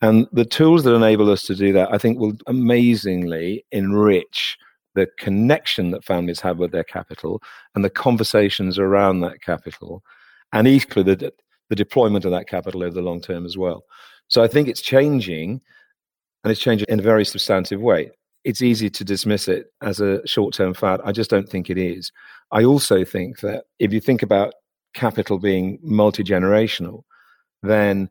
And 0.00 0.26
the 0.32 0.44
tools 0.44 0.82
that 0.82 0.94
enable 0.94 1.30
us 1.30 1.44
to 1.44 1.54
do 1.54 1.72
that, 1.74 1.92
I 1.92 1.98
think, 1.98 2.18
will 2.18 2.34
amazingly 2.48 3.64
enrich 3.70 4.58
the 4.94 5.06
connection 5.18 5.92
that 5.92 6.04
families 6.04 6.40
have 6.40 6.58
with 6.58 6.72
their 6.72 6.84
capital 6.84 7.40
and 7.74 7.84
the 7.84 7.90
conversations 7.90 8.78
around 8.78 9.20
that 9.20 9.40
capital, 9.40 10.02
and 10.52 10.66
equally 10.66 11.14
the, 11.14 11.32
the 11.72 11.76
deployment 11.76 12.26
of 12.26 12.30
that 12.32 12.46
capital 12.48 12.82
over 12.82 12.94
the 12.94 13.00
long 13.00 13.20
term 13.20 13.46
as 13.46 13.56
well. 13.56 13.84
So 14.28 14.42
I 14.42 14.48
think 14.48 14.68
it's 14.68 14.82
changing, 14.82 15.62
and 16.44 16.50
it's 16.50 16.60
changing 16.60 16.86
in 16.90 17.00
a 17.00 17.02
very 17.02 17.24
substantive 17.24 17.80
way 17.80 18.10
it's 18.44 18.62
easy 18.62 18.90
to 18.90 19.04
dismiss 19.04 19.48
it 19.48 19.72
as 19.82 20.00
a 20.00 20.26
short 20.26 20.54
term 20.54 20.74
fad. 20.74 21.00
I 21.04 21.12
just 21.12 21.30
don't 21.30 21.48
think 21.48 21.70
it 21.70 21.78
is. 21.78 22.10
I 22.50 22.64
also 22.64 23.04
think 23.04 23.40
that 23.40 23.64
if 23.78 23.92
you 23.92 24.00
think 24.00 24.22
about 24.22 24.54
capital 24.94 25.38
being 25.38 25.78
multi 25.82 26.22
generational, 26.24 27.04
then 27.62 28.10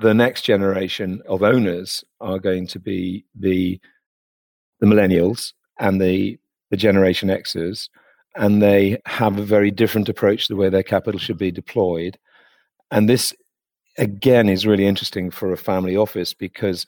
the 0.00 0.14
next 0.14 0.42
generation 0.42 1.22
of 1.26 1.42
owners 1.42 2.04
are 2.20 2.38
going 2.38 2.66
to 2.68 2.78
be 2.78 3.24
the 3.34 3.80
the 4.80 4.86
millennials 4.86 5.52
and 5.78 6.00
the 6.00 6.38
the 6.70 6.76
generation 6.76 7.28
Xers, 7.28 7.88
and 8.36 8.62
they 8.62 9.00
have 9.06 9.38
a 9.38 9.44
very 9.44 9.70
different 9.70 10.08
approach 10.08 10.46
to 10.46 10.52
the 10.52 10.56
way 10.56 10.68
their 10.68 10.82
capital 10.82 11.18
should 11.18 11.38
be 11.38 11.50
deployed. 11.50 12.18
And 12.90 13.08
this 13.08 13.32
again 13.98 14.48
is 14.48 14.66
really 14.66 14.86
interesting 14.86 15.30
for 15.30 15.52
a 15.52 15.56
family 15.56 15.96
office 15.96 16.34
because 16.34 16.86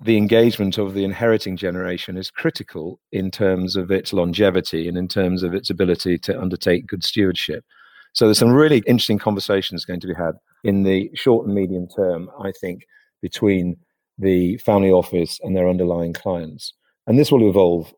the 0.00 0.16
engagement 0.16 0.78
of 0.78 0.94
the 0.94 1.04
inheriting 1.04 1.56
generation 1.56 2.16
is 2.16 2.30
critical 2.30 2.98
in 3.12 3.30
terms 3.30 3.76
of 3.76 3.90
its 3.90 4.12
longevity 4.12 4.88
and 4.88 4.98
in 4.98 5.06
terms 5.06 5.42
of 5.42 5.54
its 5.54 5.70
ability 5.70 6.18
to 6.18 6.40
undertake 6.40 6.86
good 6.86 7.04
stewardship. 7.04 7.64
So 8.12 8.24
there's 8.24 8.38
some 8.38 8.50
really 8.50 8.82
interesting 8.86 9.18
conversations 9.18 9.84
going 9.84 10.00
to 10.00 10.08
be 10.08 10.14
had 10.14 10.32
in 10.64 10.82
the 10.82 11.10
short 11.14 11.46
and 11.46 11.54
medium 11.54 11.86
term, 11.88 12.28
I 12.42 12.52
think, 12.60 12.86
between 13.22 13.76
the 14.18 14.56
family 14.58 14.90
office 14.90 15.38
and 15.42 15.56
their 15.56 15.68
underlying 15.68 16.12
clients. 16.12 16.72
And 17.06 17.18
this 17.18 17.30
will 17.30 17.48
evolve. 17.48 17.94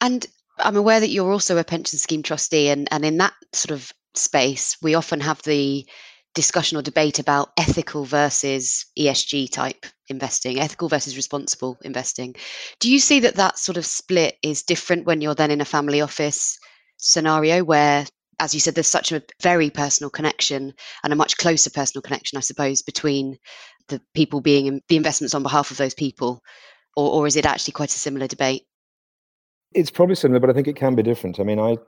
And 0.00 0.26
I'm 0.58 0.76
aware 0.76 1.00
that 1.00 1.10
you're 1.10 1.32
also 1.32 1.58
a 1.58 1.64
pension 1.64 1.98
scheme 1.98 2.22
trustee, 2.22 2.68
and, 2.68 2.88
and 2.90 3.04
in 3.04 3.18
that 3.18 3.34
sort 3.52 3.72
of 3.72 3.92
space, 4.14 4.76
we 4.82 4.94
often 4.94 5.20
have 5.20 5.42
the 5.42 5.86
discussion 6.34 6.76
or 6.76 6.82
debate 6.82 7.18
about 7.18 7.52
ethical 7.56 8.04
versus 8.04 8.86
ESG 8.98 9.50
type 9.50 9.86
investing, 10.08 10.60
ethical 10.60 10.88
versus 10.88 11.16
responsible 11.16 11.78
investing. 11.82 12.34
Do 12.80 12.90
you 12.90 12.98
see 12.98 13.20
that 13.20 13.36
that 13.36 13.58
sort 13.58 13.78
of 13.78 13.86
split 13.86 14.36
is 14.42 14.62
different 14.62 15.06
when 15.06 15.20
you're 15.20 15.34
then 15.34 15.50
in 15.50 15.60
a 15.60 15.66
family 15.66 16.00
office 16.00 16.58
scenario 16.96 17.62
where, 17.62 18.04
as 18.40 18.52
you 18.52 18.60
said, 18.60 18.74
there's 18.74 18.88
such 18.88 19.12
a 19.12 19.22
very 19.42 19.70
personal 19.70 20.10
connection 20.10 20.74
and 21.04 21.12
a 21.12 21.16
much 21.16 21.36
closer 21.36 21.70
personal 21.70 22.02
connection, 22.02 22.36
I 22.36 22.40
suppose, 22.40 22.82
between 22.82 23.38
the 23.88 24.00
people 24.14 24.40
being 24.40 24.66
in, 24.66 24.80
the 24.88 24.96
investments 24.96 25.34
on 25.34 25.42
behalf 25.42 25.70
of 25.70 25.76
those 25.76 25.94
people, 25.94 26.42
or, 26.96 27.10
or 27.12 27.26
is 27.26 27.36
it 27.36 27.46
actually 27.46 27.72
quite 27.72 27.94
a 27.94 27.98
similar 27.98 28.26
debate? 28.26 28.64
It's 29.74 29.90
probably 29.90 30.14
similar, 30.14 30.40
but 30.40 30.50
I 30.50 30.52
think 30.52 30.68
it 30.68 30.76
can 30.76 30.94
be 30.94 31.02
different. 31.02 31.40
I 31.40 31.42
mean, 31.42 31.58
I 31.58 31.78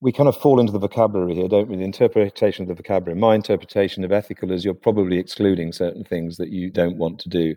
we 0.00 0.12
kind 0.12 0.28
of 0.28 0.36
fall 0.36 0.60
into 0.60 0.72
the 0.72 0.78
vocabulary 0.78 1.34
here, 1.34 1.48
don't 1.48 1.68
we? 1.68 1.76
The 1.76 1.82
interpretation 1.82 2.62
of 2.62 2.68
the 2.68 2.74
vocabulary. 2.74 3.18
My 3.18 3.34
interpretation 3.34 4.04
of 4.04 4.12
ethical 4.12 4.52
is 4.52 4.64
you're 4.64 4.74
probably 4.74 5.18
excluding 5.18 5.72
certain 5.72 6.04
things 6.04 6.36
that 6.36 6.50
you 6.50 6.70
don't 6.70 6.98
want 6.98 7.18
to 7.20 7.28
do. 7.28 7.56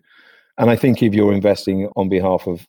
And 0.58 0.70
I 0.70 0.76
think 0.76 1.04
if 1.04 1.14
you're 1.14 1.34
investing 1.34 1.88
on 1.96 2.10
behalf 2.10 2.48
of 2.48 2.66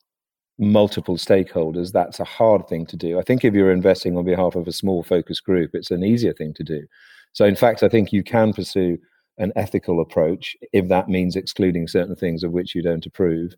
multiple 0.59 1.17
stakeholders, 1.17 1.91
that's 1.91 2.19
a 2.19 2.23
hard 2.23 2.67
thing 2.67 2.85
to 2.85 2.95
do. 2.95 3.17
I 3.17 3.23
think 3.23 3.43
if 3.43 3.55
you're 3.55 3.71
investing 3.71 4.15
on 4.15 4.25
behalf 4.25 4.55
of 4.55 4.67
a 4.67 4.71
small 4.71 5.01
focus 5.01 5.39
group, 5.39 5.71
it's 5.73 5.91
an 5.91 6.03
easier 6.03 6.33
thing 6.33 6.53
to 6.53 6.63
do. 6.63 6.85
So, 7.33 7.45
in 7.45 7.55
fact, 7.55 7.81
I 7.81 7.89
think 7.89 8.13
you 8.13 8.23
can 8.23 8.53
pursue 8.53 8.99
an 9.39 9.51
ethical 9.55 9.99
approach 9.99 10.55
if 10.71 10.87
that 10.89 11.09
means 11.09 11.35
excluding 11.35 11.87
certain 11.87 12.15
things 12.15 12.43
of 12.43 12.51
which 12.51 12.75
you 12.75 12.83
don't 12.83 13.05
approve. 13.07 13.55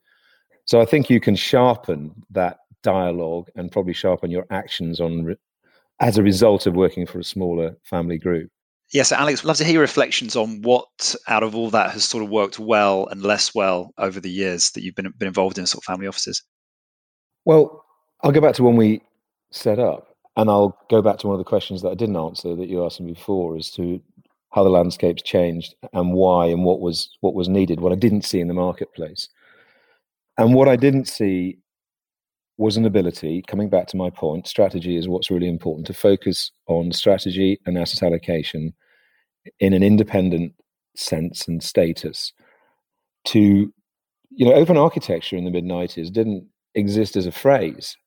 So, 0.66 0.82
I 0.82 0.86
think 0.86 1.10
you 1.10 1.20
can 1.20 1.36
sharpen 1.36 2.12
that 2.32 2.60
dialogue 2.84 3.50
and 3.56 3.72
probably 3.72 3.94
sharpen 3.94 4.32
your 4.32 4.46
actions 4.52 5.00
on 5.00 5.36
as 6.00 6.18
a 6.18 6.24
result 6.24 6.68
of 6.68 6.76
working 6.76 7.06
for 7.06 7.20
a 7.20 7.24
smaller 7.24 7.76
family 7.84 8.18
group. 8.18 8.52
Yes, 8.94 9.12
Alex, 9.12 9.42
I'd 9.42 9.48
love 9.48 9.58
to 9.58 9.64
hear 9.64 9.74
your 9.74 9.82
reflections 9.82 10.36
on 10.36 10.62
what 10.62 11.16
out 11.28 11.42
of 11.44 11.56
all 11.56 11.70
that 11.72 11.92
has 11.92 12.06
sort 12.06 12.24
of 12.24 12.30
worked 12.30 12.60
well 12.60 13.08
and 13.08 13.24
less 13.24 13.56
well 13.56 13.92
over 13.98 14.20
the 14.20 14.30
years 14.30 14.72
that 14.72 14.84
you've 14.84 14.96
been, 14.96 15.12
been 15.18 15.28
involved 15.28 15.58
in 15.58 15.66
sort 15.66 15.82
of 15.82 15.86
family 15.86 16.08
offices. 16.08 16.44
Well, 17.46 17.84
I'll 18.22 18.32
go 18.32 18.42
back 18.42 18.56
to 18.56 18.64
when 18.64 18.76
we 18.76 19.02
set 19.52 19.80
up, 19.80 20.16
and 20.38 20.50
I'll 20.50 20.78
go 20.90 21.02
back 21.02 21.18
to 21.20 21.28
one 21.28 21.34
of 21.34 21.40
the 21.40 21.50
questions 21.50 21.82
that 21.82 21.90
I 21.90 21.96
didn't 21.96 22.18
answer 22.18 22.56
that 22.56 22.70
you 22.70 22.86
asked 22.86 23.02
me 23.02 23.14
before 23.14 23.58
as 23.58 23.72
to 23.72 24.02
how 24.52 24.64
the 24.64 24.70
landscape's 24.70 25.24
changed 25.24 25.76
and 25.94 26.14
why 26.14 26.46
and 26.48 26.64
what 26.64 26.80
was 26.80 27.10
what 27.22 27.34
was 27.34 27.50
needed, 27.50 27.80
what 27.80 27.92
I 27.92 27.96
didn't 27.96 28.24
see 28.24 28.40
in 28.40 28.48
the 28.48 28.54
marketplace. 28.54 29.30
And 30.38 30.54
what 30.54 30.68
I 30.68 30.76
didn't 30.76 31.08
see 31.08 31.58
was 32.58 32.78
an 32.78 32.86
ability, 32.86 33.44
coming 33.48 33.70
back 33.70 33.88
to 33.88 33.98
my 33.98 34.10
point, 34.10 34.48
strategy 34.48 34.96
is 34.96 35.08
what's 35.08 35.32
really 35.32 35.48
important 35.48 35.88
to 35.88 35.94
focus 35.94 36.52
on 36.68 36.92
strategy 36.92 37.60
and 37.66 37.78
asset 37.78 38.04
allocation 38.04 38.74
in 39.60 39.74
an 39.74 39.84
independent 39.84 40.54
sense 40.96 41.48
and 41.48 41.62
status. 41.62 42.32
To, 43.26 43.74
you 44.30 44.46
know, 44.46 44.54
open 44.54 44.78
architecture 44.78 45.36
in 45.36 45.44
the 45.44 45.52
mid 45.52 45.66
90s 45.66 46.12
didn't 46.12 46.48
exist 46.76 47.16
as 47.16 47.26
a 47.26 47.32
phrase. 47.32 47.98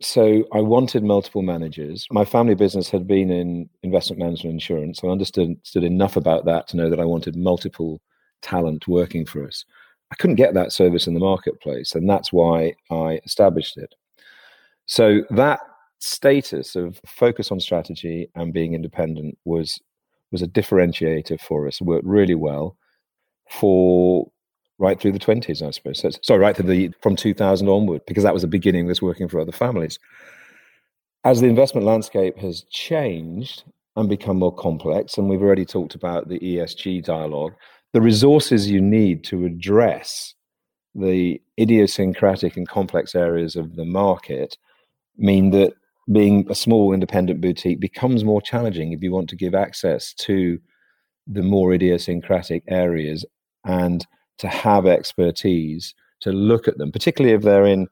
So 0.00 0.44
I 0.52 0.60
wanted 0.60 1.02
multiple 1.02 1.42
managers. 1.42 2.06
My 2.12 2.24
family 2.24 2.54
business 2.54 2.88
had 2.88 3.06
been 3.08 3.30
in 3.30 3.68
investment 3.82 4.20
management 4.20 4.54
insurance. 4.54 5.00
I 5.02 5.08
understood, 5.08 5.48
understood 5.48 5.84
enough 5.84 6.16
about 6.16 6.44
that 6.44 6.68
to 6.68 6.76
know 6.76 6.88
that 6.88 7.00
I 7.00 7.04
wanted 7.04 7.34
multiple 7.34 8.00
talent 8.40 8.86
working 8.86 9.26
for 9.26 9.44
us. 9.44 9.64
I 10.10 10.14
couldn't 10.16 10.36
get 10.36 10.54
that 10.54 10.72
service 10.72 11.06
in 11.06 11.14
the 11.14 11.20
marketplace, 11.20 11.94
and 11.94 12.08
that's 12.08 12.32
why 12.32 12.74
I 12.90 13.20
established 13.24 13.76
it. 13.76 13.94
So 14.86 15.22
that 15.30 15.60
status 15.98 16.76
of 16.76 17.00
focus 17.06 17.50
on 17.50 17.60
strategy 17.60 18.30
and 18.34 18.52
being 18.52 18.74
independent 18.74 19.36
was 19.44 19.80
was 20.30 20.42
a 20.42 20.46
differentiator 20.46 21.40
for 21.40 21.66
us. 21.66 21.80
Worked 21.80 22.06
really 22.06 22.34
well 22.34 22.76
for 23.50 24.30
right 24.78 25.00
through 25.00 25.12
the 25.12 25.18
twenties, 25.18 25.62
I 25.62 25.70
suppose. 25.70 26.00
So, 26.00 26.10
sorry, 26.22 26.40
right 26.40 26.56
through 26.56 26.66
the 26.66 26.92
from 27.00 27.16
2000 27.16 27.68
onward, 27.68 28.02
because 28.06 28.24
that 28.24 28.34
was 28.34 28.42
the 28.42 28.48
beginning 28.48 28.82
of 28.82 28.88
this 28.88 29.02
working 29.02 29.28
for 29.28 29.40
other 29.40 29.52
families. 29.52 29.98
As 31.24 31.40
the 31.40 31.48
investment 31.48 31.86
landscape 31.86 32.38
has 32.38 32.62
changed 32.70 33.64
and 33.96 34.08
become 34.08 34.38
more 34.38 34.54
complex, 34.54 35.18
and 35.18 35.28
we've 35.28 35.42
already 35.42 35.64
talked 35.64 35.94
about 35.94 36.28
the 36.28 36.38
ESG 36.38 37.04
dialogue, 37.04 37.54
the 37.92 38.00
resources 38.00 38.70
you 38.70 38.80
need 38.80 39.24
to 39.24 39.44
address 39.44 40.34
the 40.94 41.40
idiosyncratic 41.58 42.56
and 42.56 42.68
complex 42.68 43.14
areas 43.14 43.56
of 43.56 43.76
the 43.76 43.84
market 43.84 44.56
mean 45.16 45.50
that 45.50 45.74
being 46.10 46.46
a 46.50 46.54
small 46.54 46.92
independent 46.92 47.40
boutique 47.40 47.80
becomes 47.80 48.24
more 48.24 48.40
challenging 48.40 48.92
if 48.92 49.02
you 49.02 49.12
want 49.12 49.28
to 49.28 49.36
give 49.36 49.54
access 49.54 50.14
to 50.14 50.58
the 51.26 51.42
more 51.42 51.72
idiosyncratic 51.72 52.62
areas 52.68 53.24
and 53.64 54.06
to 54.38 54.48
have 54.48 54.86
expertise 54.86 55.94
to 56.20 56.32
look 56.32 56.66
at 56.66 56.78
them, 56.78 56.90
particularly 56.90 57.34
if 57.34 57.42
they're 57.42 57.66
in 57.66 57.86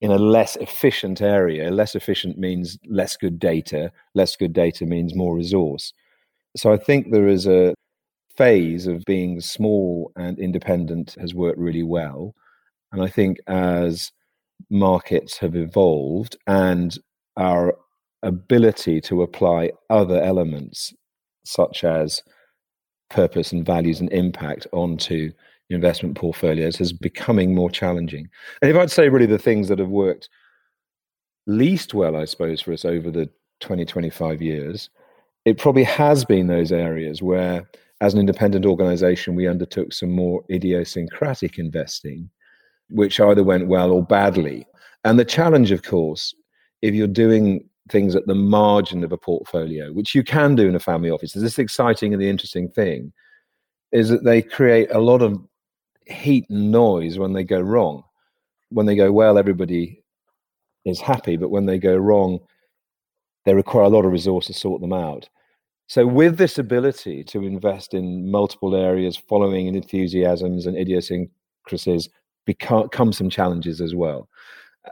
in 0.00 0.12
a 0.12 0.18
less 0.18 0.54
efficient 0.56 1.20
area. 1.20 1.72
Less 1.72 1.96
efficient 1.96 2.38
means 2.38 2.78
less 2.86 3.16
good 3.16 3.38
data. 3.38 3.90
Less 4.14 4.36
good 4.36 4.52
data 4.52 4.86
means 4.86 5.14
more 5.14 5.34
resource. 5.34 5.92
So 6.56 6.72
I 6.72 6.76
think 6.76 7.10
there 7.10 7.26
is 7.26 7.48
a 7.48 7.74
phase 8.38 8.86
of 8.86 9.04
being 9.04 9.40
small 9.40 10.12
and 10.16 10.38
independent 10.38 11.16
has 11.20 11.34
worked 11.34 11.58
really 11.58 11.82
well. 11.82 12.34
And 12.92 13.02
I 13.02 13.08
think 13.08 13.38
as 13.48 14.12
markets 14.70 15.36
have 15.38 15.56
evolved 15.56 16.36
and 16.46 16.96
our 17.36 17.76
ability 18.22 19.00
to 19.00 19.22
apply 19.22 19.72
other 19.90 20.22
elements 20.22 20.94
such 21.44 21.82
as 21.82 22.22
purpose 23.10 23.52
and 23.52 23.66
values 23.66 24.00
and 24.00 24.12
impact 24.12 24.66
onto 24.72 25.32
investment 25.70 26.16
portfolios 26.16 26.80
is 26.80 26.92
becoming 26.92 27.54
more 27.54 27.70
challenging. 27.70 28.28
And 28.62 28.70
if 28.70 28.76
I'd 28.76 28.90
say 28.90 29.08
really 29.08 29.26
the 29.26 29.38
things 29.38 29.68
that 29.68 29.78
have 29.78 29.88
worked 29.88 30.28
least 31.46 31.92
well, 31.92 32.16
I 32.16 32.24
suppose, 32.24 32.60
for 32.60 32.72
us 32.72 32.84
over 32.84 33.10
the 33.10 33.28
20, 33.60 33.84
25 33.84 34.40
years, 34.40 34.90
it 35.44 35.58
probably 35.58 35.84
has 35.84 36.24
been 36.24 36.46
those 36.46 36.72
areas 36.72 37.22
where 37.22 37.68
as 38.00 38.14
an 38.14 38.20
independent 38.20 38.64
organization, 38.64 39.34
we 39.34 39.48
undertook 39.48 39.92
some 39.92 40.10
more 40.10 40.44
idiosyncratic 40.50 41.58
investing, 41.58 42.30
which 42.90 43.18
either 43.20 43.42
went 43.42 43.68
well 43.68 43.90
or 43.90 44.04
badly. 44.04 44.66
And 45.04 45.18
the 45.18 45.24
challenge, 45.24 45.72
of 45.72 45.82
course, 45.82 46.34
if 46.82 46.94
you're 46.94 47.06
doing 47.08 47.68
things 47.90 48.14
at 48.14 48.26
the 48.26 48.34
margin 48.34 49.02
of 49.02 49.12
a 49.12 49.18
portfolio, 49.18 49.92
which 49.92 50.14
you 50.14 50.22
can 50.22 50.54
do 50.54 50.68
in 50.68 50.76
a 50.76 50.80
family 50.80 51.10
office, 51.10 51.34
is 51.34 51.42
this 51.42 51.58
exciting 51.58 52.12
and 52.12 52.22
the 52.22 52.28
interesting 52.28 52.68
thing 52.68 53.12
is 53.90 54.10
that 54.10 54.24
they 54.24 54.42
create 54.42 54.90
a 54.92 55.00
lot 55.00 55.22
of 55.22 55.40
heat 56.06 56.44
and 56.50 56.70
noise 56.70 57.18
when 57.18 57.32
they 57.32 57.44
go 57.44 57.60
wrong. 57.60 58.02
When 58.70 58.86
they 58.86 58.96
go 58.96 59.10
well, 59.10 59.38
everybody 59.38 60.02
is 60.84 61.00
happy, 61.00 61.36
but 61.36 61.50
when 61.50 61.66
they 61.66 61.78
go 61.78 61.96
wrong, 61.96 62.38
they 63.44 63.54
require 63.54 63.84
a 63.84 63.88
lot 63.88 64.04
of 64.04 64.12
resources 64.12 64.56
to 64.56 64.60
sort 64.60 64.80
them 64.82 64.92
out. 64.92 65.28
So, 65.88 66.06
with 66.06 66.36
this 66.36 66.58
ability 66.58 67.24
to 67.24 67.44
invest 67.44 67.94
in 67.94 68.30
multiple 68.30 68.76
areas, 68.76 69.16
following 69.16 69.68
enthusiasms 69.68 70.66
and 70.66 70.76
idiosyncrasies, 70.76 72.10
come 72.90 73.12
some 73.12 73.30
challenges 73.30 73.80
as 73.80 73.94
well. 73.94 74.28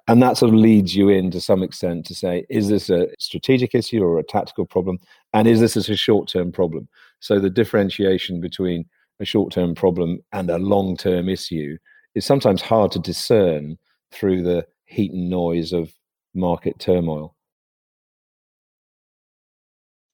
And 0.08 0.22
that 0.22 0.38
sort 0.38 0.52
of 0.52 0.58
leads 0.58 0.96
you 0.96 1.10
in 1.10 1.30
to 1.30 1.40
some 1.40 1.62
extent 1.62 2.06
to 2.06 2.14
say, 2.14 2.46
is 2.48 2.68
this 2.68 2.90
a 2.90 3.08
strategic 3.18 3.74
issue 3.74 4.02
or 4.02 4.18
a 4.18 4.24
tactical 4.24 4.66
problem? 4.66 4.98
And 5.32 5.46
is 5.46 5.60
this 5.60 5.76
a 5.76 5.96
short 5.96 6.28
term 6.28 6.50
problem? 6.50 6.88
So, 7.20 7.38
the 7.38 7.50
differentiation 7.50 8.40
between 8.40 8.86
a 9.20 9.26
short 9.26 9.52
term 9.52 9.74
problem 9.74 10.20
and 10.32 10.48
a 10.48 10.58
long 10.58 10.96
term 10.96 11.28
issue 11.28 11.76
is 12.14 12.24
sometimes 12.24 12.62
hard 12.62 12.90
to 12.92 12.98
discern 12.98 13.76
through 14.12 14.44
the 14.44 14.66
heat 14.86 15.12
and 15.12 15.28
noise 15.28 15.74
of 15.74 15.92
market 16.34 16.78
turmoil. 16.78 17.35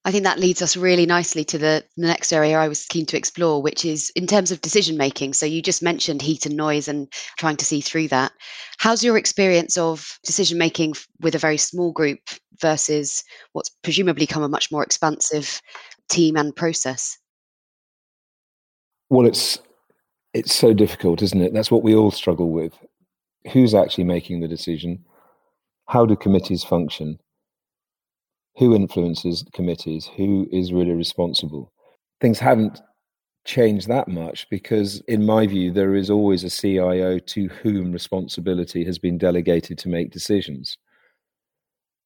I 0.05 0.11
think 0.11 0.25
that 0.25 0.39
leads 0.39 0.61
us 0.61 0.75
really 0.75 1.05
nicely 1.05 1.45
to 1.45 1.57
the, 1.57 1.83
the 1.95 2.07
next 2.07 2.33
area 2.33 2.57
I 2.57 2.67
was 2.67 2.85
keen 2.85 3.05
to 3.05 3.17
explore, 3.17 3.61
which 3.61 3.85
is 3.85 4.11
in 4.15 4.27
terms 4.27 4.51
of 4.51 4.59
decision 4.59 4.97
making. 4.97 5.33
So 5.33 5.45
you 5.45 5.61
just 5.61 5.81
mentioned 5.81 6.21
heat 6.21 6.45
and 6.45 6.57
noise 6.57 6.89
and 6.89 7.07
trying 7.37 7.55
to 7.57 7.65
see 7.65 7.79
through 7.79 8.09
that. 8.09 8.33
How's 8.79 9.03
your 9.03 9.17
experience 9.17 9.77
of 9.77 10.19
decision 10.25 10.57
making 10.57 10.95
with 11.21 11.35
a 11.35 11.39
very 11.39 11.57
small 11.57 11.93
group 11.93 12.19
versus 12.59 13.23
what's 13.53 13.69
presumably 13.81 14.27
come 14.27 14.43
a 14.43 14.49
much 14.49 14.71
more 14.71 14.83
expansive 14.83 15.61
team 16.09 16.35
and 16.35 16.53
process? 16.53 17.17
Well, 19.09 19.25
it's 19.25 19.59
it's 20.33 20.53
so 20.53 20.73
difficult, 20.73 21.21
isn't 21.21 21.41
it? 21.41 21.53
That's 21.53 21.71
what 21.71 21.83
we 21.83 21.95
all 21.95 22.11
struggle 22.11 22.49
with. 22.49 22.73
Who's 23.51 23.75
actually 23.75 24.05
making 24.05 24.41
the 24.41 24.47
decision? 24.47 25.05
How 25.87 26.05
do 26.05 26.15
committees 26.15 26.63
function? 26.63 27.19
Who 28.55 28.75
influences 28.75 29.43
committees, 29.53 30.09
who 30.15 30.47
is 30.51 30.73
really 30.73 30.93
responsible. 30.93 31.71
Things 32.21 32.39
haven't 32.39 32.81
changed 33.45 33.87
that 33.87 34.07
much 34.07 34.49
because, 34.49 35.01
in 35.07 35.25
my 35.25 35.47
view, 35.47 35.71
there 35.71 35.95
is 35.95 36.09
always 36.09 36.43
a 36.43 36.49
CIO 36.49 37.19
to 37.19 37.47
whom 37.47 37.91
responsibility 37.91 38.85
has 38.85 38.97
been 38.97 39.17
delegated 39.17 39.77
to 39.79 39.89
make 39.89 40.11
decisions. 40.11 40.77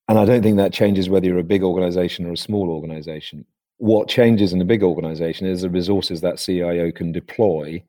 And 0.07 0.17
I 0.17 0.25
don't 0.25 0.41
think 0.41 0.57
that 0.57 0.73
changes 0.73 1.09
whether 1.09 1.27
you're 1.27 1.37
a 1.37 1.43
big 1.43 1.63
organization 1.63 2.25
or 2.25 2.31
a 2.31 2.37
small 2.37 2.69
organization. 2.69 3.45
What 3.77 4.07
changes 4.07 4.53
in 4.53 4.61
a 4.61 4.65
big 4.65 4.81
organization 4.81 5.45
is 5.45 5.61
the 5.61 5.69
resources 5.69 6.21
that 6.21 6.39
CIO 6.39 6.91
can 6.91 7.11
deploy 7.11 7.83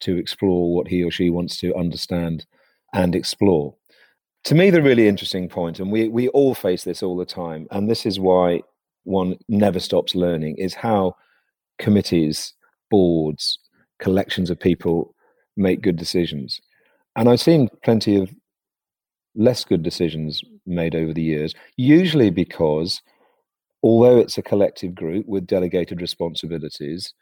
to 0.00 0.16
explore 0.16 0.74
what 0.74 0.86
he 0.86 1.02
or 1.02 1.10
she 1.10 1.30
wants 1.30 1.56
to 1.58 1.74
understand 1.74 2.46
and 2.92 3.14
explore 3.14 3.74
to 4.44 4.54
me, 4.54 4.70
the 4.70 4.82
really 4.82 5.08
interesting 5.08 5.48
point, 5.48 5.80
and 5.80 5.90
we, 5.90 6.08
we 6.08 6.28
all 6.28 6.54
face 6.54 6.84
this 6.84 7.02
all 7.02 7.16
the 7.16 7.24
time, 7.24 7.66
and 7.70 7.88
this 7.88 8.04
is 8.04 8.20
why 8.20 8.62
one 9.04 9.36
never 9.48 9.80
stops 9.80 10.14
learning, 10.14 10.56
is 10.58 10.74
how 10.74 11.16
committees, 11.78 12.52
boards, 12.90 13.58
collections 13.98 14.50
of 14.50 14.60
people 14.60 15.14
make 15.56 15.82
good 15.82 15.96
decisions. 15.96 16.60
And 17.16 17.28
I've 17.28 17.40
seen 17.40 17.68
plenty 17.82 18.16
of 18.16 18.34
less 19.34 19.64
good 19.64 19.82
decisions 19.82 20.42
made 20.66 20.94
over 20.94 21.12
the 21.12 21.22
years, 21.22 21.54
usually 21.76 22.30
because 22.30 23.00
although 23.82 24.18
it's 24.18 24.38
a 24.38 24.42
collective 24.42 24.94
group 24.94 25.26
with 25.26 25.46
delegated 25.46 26.00
responsibilities, 26.00 27.14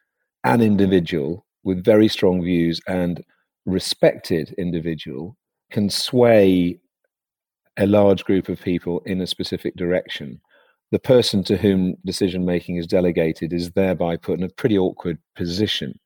an 0.44 0.60
individual 0.60 1.46
with 1.64 1.84
very 1.84 2.08
strong 2.08 2.42
views 2.42 2.80
and 2.88 3.24
respected 3.64 4.54
individual 4.58 5.36
can 5.70 5.88
sway 5.88 6.78
a 7.78 7.86
large 7.86 8.24
group 8.24 8.48
of 8.48 8.60
people 8.60 9.00
in 9.06 9.20
a 9.20 9.26
specific 9.26 9.76
direction, 9.76 10.40
the 10.90 10.98
person 10.98 11.42
to 11.44 11.56
whom 11.56 11.96
decision 12.04 12.44
making 12.44 12.76
is 12.76 12.86
delegated 12.86 13.52
is 13.52 13.72
thereby 13.72 14.16
put 14.16 14.38
in 14.38 14.44
a 14.44 14.48
pretty 14.48 14.78
awkward 14.78 15.18
position. 15.34 15.98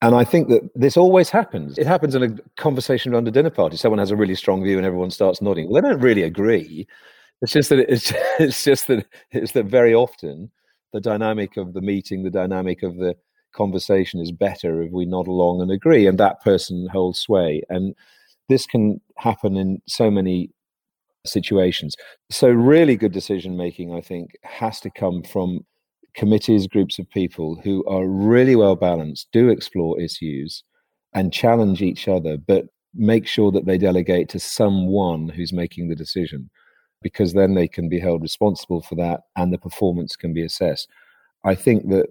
And 0.00 0.14
I 0.14 0.24
think 0.24 0.48
that 0.48 0.62
this 0.74 0.96
always 0.96 1.30
happens. 1.30 1.78
It 1.78 1.86
happens 1.86 2.14
in 2.14 2.22
a 2.22 2.60
conversation 2.60 3.12
around 3.12 3.28
a 3.28 3.30
dinner 3.30 3.50
party. 3.50 3.76
Someone 3.76 3.98
has 3.98 4.10
a 4.10 4.16
really 4.16 4.34
strong 4.34 4.62
view 4.62 4.76
and 4.76 4.86
everyone 4.86 5.10
starts 5.10 5.40
nodding. 5.40 5.70
Well, 5.70 5.80
they 5.80 5.88
don't 5.88 6.00
really 6.00 6.22
agree. 6.22 6.86
it's 7.40 7.52
just 7.52 7.68
that 7.70 7.78
it's 7.80 8.12
it's 8.38 8.64
just 8.64 8.86
that 8.88 9.06
it's 9.30 9.52
that 9.52 9.66
very 9.66 9.94
often 9.94 10.50
the 10.92 11.00
dynamic 11.00 11.56
of 11.56 11.74
the 11.74 11.80
meeting, 11.80 12.22
the 12.22 12.30
dynamic 12.30 12.82
of 12.82 12.96
the 12.96 13.16
conversation 13.54 14.20
is 14.20 14.32
better 14.32 14.82
if 14.82 14.92
we 14.92 15.04
nod 15.04 15.26
along 15.26 15.60
and 15.60 15.70
agree, 15.70 16.06
and 16.06 16.18
that 16.18 16.42
person 16.42 16.88
holds 16.92 17.18
sway. 17.18 17.62
And 17.68 17.94
this 18.48 18.66
can 18.66 19.00
happen 19.16 19.56
in 19.56 19.80
so 19.86 20.10
many 20.10 20.50
situations. 21.26 21.94
So, 22.30 22.48
really 22.48 22.96
good 22.96 23.12
decision 23.12 23.56
making, 23.56 23.94
I 23.94 24.00
think, 24.00 24.32
has 24.42 24.80
to 24.80 24.90
come 24.90 25.22
from 25.22 25.60
committees, 26.14 26.66
groups 26.66 26.98
of 26.98 27.10
people 27.10 27.60
who 27.62 27.84
are 27.86 28.06
really 28.06 28.56
well 28.56 28.76
balanced, 28.76 29.28
do 29.32 29.48
explore 29.48 30.00
issues 30.00 30.62
and 31.12 31.32
challenge 31.32 31.82
each 31.82 32.08
other, 32.08 32.36
but 32.36 32.66
make 32.94 33.26
sure 33.26 33.50
that 33.52 33.66
they 33.66 33.78
delegate 33.78 34.28
to 34.30 34.38
someone 34.38 35.28
who's 35.28 35.52
making 35.52 35.88
the 35.88 35.96
decision 35.96 36.48
because 37.02 37.34
then 37.34 37.54
they 37.54 37.68
can 37.68 37.88
be 37.88 37.98
held 37.98 38.22
responsible 38.22 38.80
for 38.80 38.94
that 38.94 39.22
and 39.36 39.52
the 39.52 39.58
performance 39.58 40.16
can 40.16 40.32
be 40.32 40.42
assessed. 40.42 40.88
I 41.44 41.54
think 41.54 41.88
that 41.90 42.06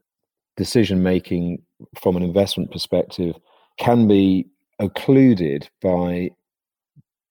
decision 0.55 1.01
making 1.01 1.63
from 1.99 2.15
an 2.15 2.23
investment 2.23 2.71
perspective 2.71 3.35
can 3.79 4.07
be 4.07 4.47
occluded 4.79 5.69
by 5.81 6.29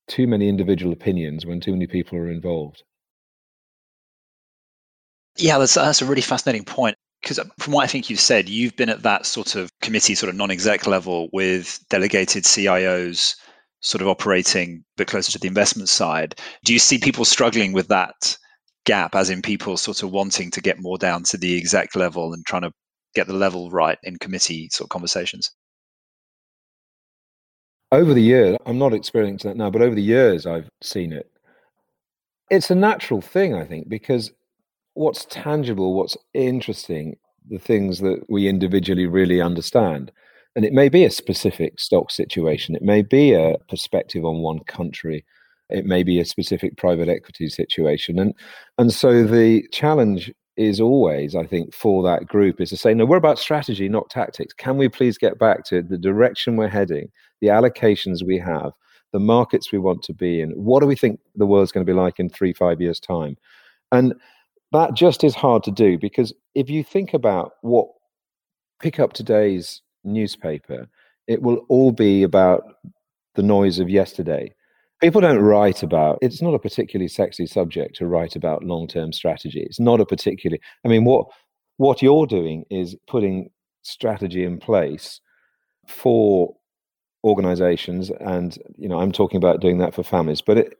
too 0.08 0.26
many 0.26 0.48
individual 0.48 0.92
opinions 0.92 1.46
when 1.46 1.60
too 1.60 1.72
many 1.72 1.86
people 1.86 2.18
are 2.18 2.30
involved. 2.30 2.82
Yeah, 5.36 5.58
that's, 5.58 5.74
that's 5.74 6.02
a 6.02 6.06
really 6.06 6.22
fascinating 6.22 6.64
point. 6.64 6.96
Because 7.22 7.38
uh, 7.38 7.44
from 7.58 7.72
what 7.72 7.84
I 7.84 7.86
think 7.86 8.10
you've 8.10 8.20
said, 8.20 8.48
you've 8.48 8.76
been 8.76 8.88
at 8.88 9.04
that 9.04 9.26
sort 9.26 9.54
of 9.54 9.70
committee, 9.80 10.14
sort 10.14 10.28
of 10.28 10.36
non 10.36 10.50
exec 10.50 10.86
level 10.86 11.28
with 11.32 11.78
delegated 11.88 12.44
CIOs 12.44 13.36
sort 13.80 14.02
of 14.02 14.08
operating 14.08 14.78
a 14.78 14.96
bit 14.96 15.08
closer 15.08 15.32
to 15.32 15.38
the 15.38 15.48
investment 15.48 15.88
side. 15.88 16.34
Do 16.64 16.72
you 16.72 16.78
see 16.78 16.98
people 16.98 17.24
struggling 17.24 17.72
with 17.72 17.88
that 17.88 18.36
gap, 18.84 19.14
as 19.14 19.30
in 19.30 19.42
people 19.42 19.76
sort 19.76 20.02
of 20.02 20.10
wanting 20.10 20.50
to 20.52 20.60
get 20.60 20.80
more 20.80 20.98
down 20.98 21.22
to 21.24 21.36
the 21.36 21.56
exec 21.56 21.94
level 21.94 22.32
and 22.32 22.44
trying 22.46 22.62
to 22.62 22.72
get 23.14 23.26
the 23.26 23.32
level 23.34 23.70
right 23.70 23.98
in 24.02 24.16
committee 24.16 24.68
sort 24.72 24.86
of 24.86 24.90
conversations? 24.90 25.50
Over 27.92 28.14
the 28.14 28.22
years, 28.22 28.56
I'm 28.64 28.78
not 28.78 28.94
experiencing 28.94 29.50
that 29.50 29.58
now, 29.58 29.68
but 29.68 29.82
over 29.82 29.94
the 29.94 30.02
years, 30.02 30.46
I've 30.46 30.70
seen 30.80 31.12
it. 31.12 31.30
It's 32.48 32.70
a 32.70 32.74
natural 32.74 33.20
thing, 33.20 33.54
I 33.54 33.64
think, 33.64 33.90
because 33.90 34.32
what's 34.94 35.26
tangible, 35.26 35.94
what's 35.94 36.16
interesting, 36.32 37.18
the 37.50 37.58
things 37.58 38.00
that 38.00 38.24
we 38.30 38.48
individually 38.48 39.06
really 39.06 39.42
understand. 39.42 40.10
And 40.56 40.64
it 40.64 40.72
may 40.72 40.88
be 40.88 41.04
a 41.04 41.10
specific 41.10 41.78
stock 41.78 42.10
situation, 42.10 42.74
it 42.74 42.82
may 42.82 43.02
be 43.02 43.34
a 43.34 43.58
perspective 43.68 44.24
on 44.24 44.38
one 44.38 44.60
country, 44.60 45.22
it 45.68 45.84
may 45.84 46.02
be 46.02 46.18
a 46.18 46.24
specific 46.24 46.78
private 46.78 47.10
equity 47.10 47.50
situation. 47.50 48.18
And 48.18 48.32
and 48.78 48.90
so 48.90 49.22
the 49.22 49.68
challenge 49.70 50.32
is 50.56 50.80
always, 50.80 51.34
I 51.34 51.44
think, 51.44 51.74
for 51.74 52.02
that 52.04 52.26
group 52.26 52.58
is 52.58 52.70
to 52.70 52.76
say, 52.78 52.94
no, 52.94 53.04
we're 53.04 53.16
about 53.16 53.38
strategy, 53.38 53.88
not 53.88 54.10
tactics. 54.10 54.54
Can 54.54 54.78
we 54.78 54.88
please 54.88 55.18
get 55.18 55.38
back 55.38 55.64
to 55.64 55.82
the 55.82 55.98
direction 55.98 56.56
we're 56.56 56.68
heading, 56.68 57.10
the 57.42 57.48
allocations 57.48 58.24
we 58.24 58.38
have, 58.38 58.72
the 59.12 59.20
markets 59.20 59.70
we 59.70 59.78
want 59.78 60.02
to 60.04 60.14
be 60.14 60.40
in? 60.40 60.52
What 60.52 60.80
do 60.80 60.86
we 60.86 60.96
think 60.96 61.20
the 61.36 61.44
world's 61.44 61.72
going 61.72 61.84
to 61.84 61.92
be 61.92 61.96
like 61.96 62.18
in 62.18 62.30
three, 62.30 62.54
five 62.54 62.80
years' 62.80 62.98
time? 62.98 63.36
And 63.90 64.14
that 64.72 64.94
just 64.94 65.22
is 65.22 65.34
hard 65.34 65.62
to 65.64 65.70
do 65.70 65.98
because 65.98 66.32
if 66.54 66.70
you 66.70 66.82
think 66.82 67.12
about 67.12 67.52
what, 67.60 67.88
pick 68.80 68.98
up 68.98 69.12
today's 69.12 69.82
newspaper, 70.02 70.88
it 71.26 71.42
will 71.42 71.66
all 71.68 71.92
be 71.92 72.22
about 72.22 72.62
the 73.34 73.42
noise 73.42 73.78
of 73.78 73.90
yesterday 73.90 74.54
people 75.02 75.20
don't 75.20 75.40
write 75.40 75.82
about 75.82 76.16
it's 76.22 76.40
not 76.40 76.54
a 76.54 76.58
particularly 76.58 77.08
sexy 77.08 77.44
subject 77.44 77.96
to 77.96 78.06
write 78.06 78.36
about 78.36 78.64
long-term 78.64 79.12
strategy 79.12 79.60
it's 79.60 79.80
not 79.80 80.00
a 80.00 80.06
particularly 80.06 80.60
i 80.84 80.88
mean 80.88 81.04
what 81.04 81.26
what 81.76 82.00
you're 82.00 82.26
doing 82.26 82.64
is 82.70 82.96
putting 83.08 83.50
strategy 83.82 84.44
in 84.44 84.58
place 84.58 85.20
for 85.88 86.54
organizations 87.24 88.10
and 88.20 88.58
you 88.76 88.88
know 88.88 88.98
i'm 88.98 89.12
talking 89.12 89.36
about 89.36 89.60
doing 89.60 89.78
that 89.78 89.94
for 89.94 90.02
families 90.02 90.40
but 90.40 90.58
it 90.58 90.78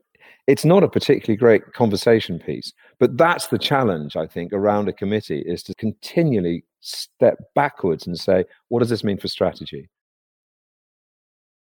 it's 0.48 0.64
not 0.64 0.82
a 0.82 0.88
particularly 0.88 1.36
great 1.36 1.72
conversation 1.72 2.40
piece. 2.40 2.72
But 2.98 3.16
that's 3.16 3.48
the 3.48 3.58
challenge 3.58 4.16
i 4.16 4.26
think 4.26 4.52
around 4.52 4.88
a 4.88 4.92
committee 4.92 5.42
is 5.46 5.62
to 5.64 5.74
continually 5.74 6.64
step 6.80 7.38
backwards 7.54 8.06
and 8.06 8.18
say 8.18 8.44
what 8.68 8.80
does 8.80 8.90
this 8.90 9.04
mean 9.04 9.18
for 9.18 9.28
strategy? 9.28 9.88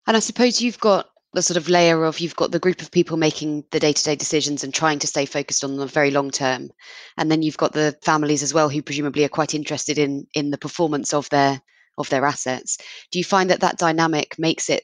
And 0.08 0.17
i 0.17 0.19
suppose 0.19 0.62
you've 0.62 0.80
got 0.80 1.10
the 1.34 1.41
sort 1.41 1.58
of 1.58 1.67
layer 1.67 2.06
of 2.06 2.19
you've 2.19 2.36
got 2.36 2.51
the 2.51 2.60
group 2.60 2.82
of 2.82 2.91
people 2.91 3.17
making 3.17 3.65
the 3.71 3.80
day-to-day 3.80 4.15
decisions 4.15 4.63
and 4.63 4.73
trying 4.73 4.99
to 4.99 5.08
stay 5.08 5.25
focused 5.25 5.65
on 5.65 5.75
the 5.75 5.86
very 5.86 6.10
long 6.10 6.32
term. 6.32 6.69
And 7.17 7.30
then 7.30 7.41
you've 7.41 7.58
got 7.58 7.73
the 7.73 7.97
families 8.04 8.41
as 8.41 8.54
well 8.54 8.69
who 8.69 8.82
presumably 8.82 9.25
are 9.25 9.30
quite 9.30 9.54
interested 9.54 9.97
in 9.97 10.28
in 10.34 10.51
the 10.51 10.58
performance 10.58 11.13
of 11.13 11.30
their 11.30 11.62
of 11.98 12.10
their 12.10 12.26
assets 12.26 12.78
do 13.12 13.18
you 13.18 13.24
find 13.24 13.50
that 13.50 13.60
that 13.62 13.78
dynamic 13.78 14.38
makes 14.38 14.70
it 14.70 14.84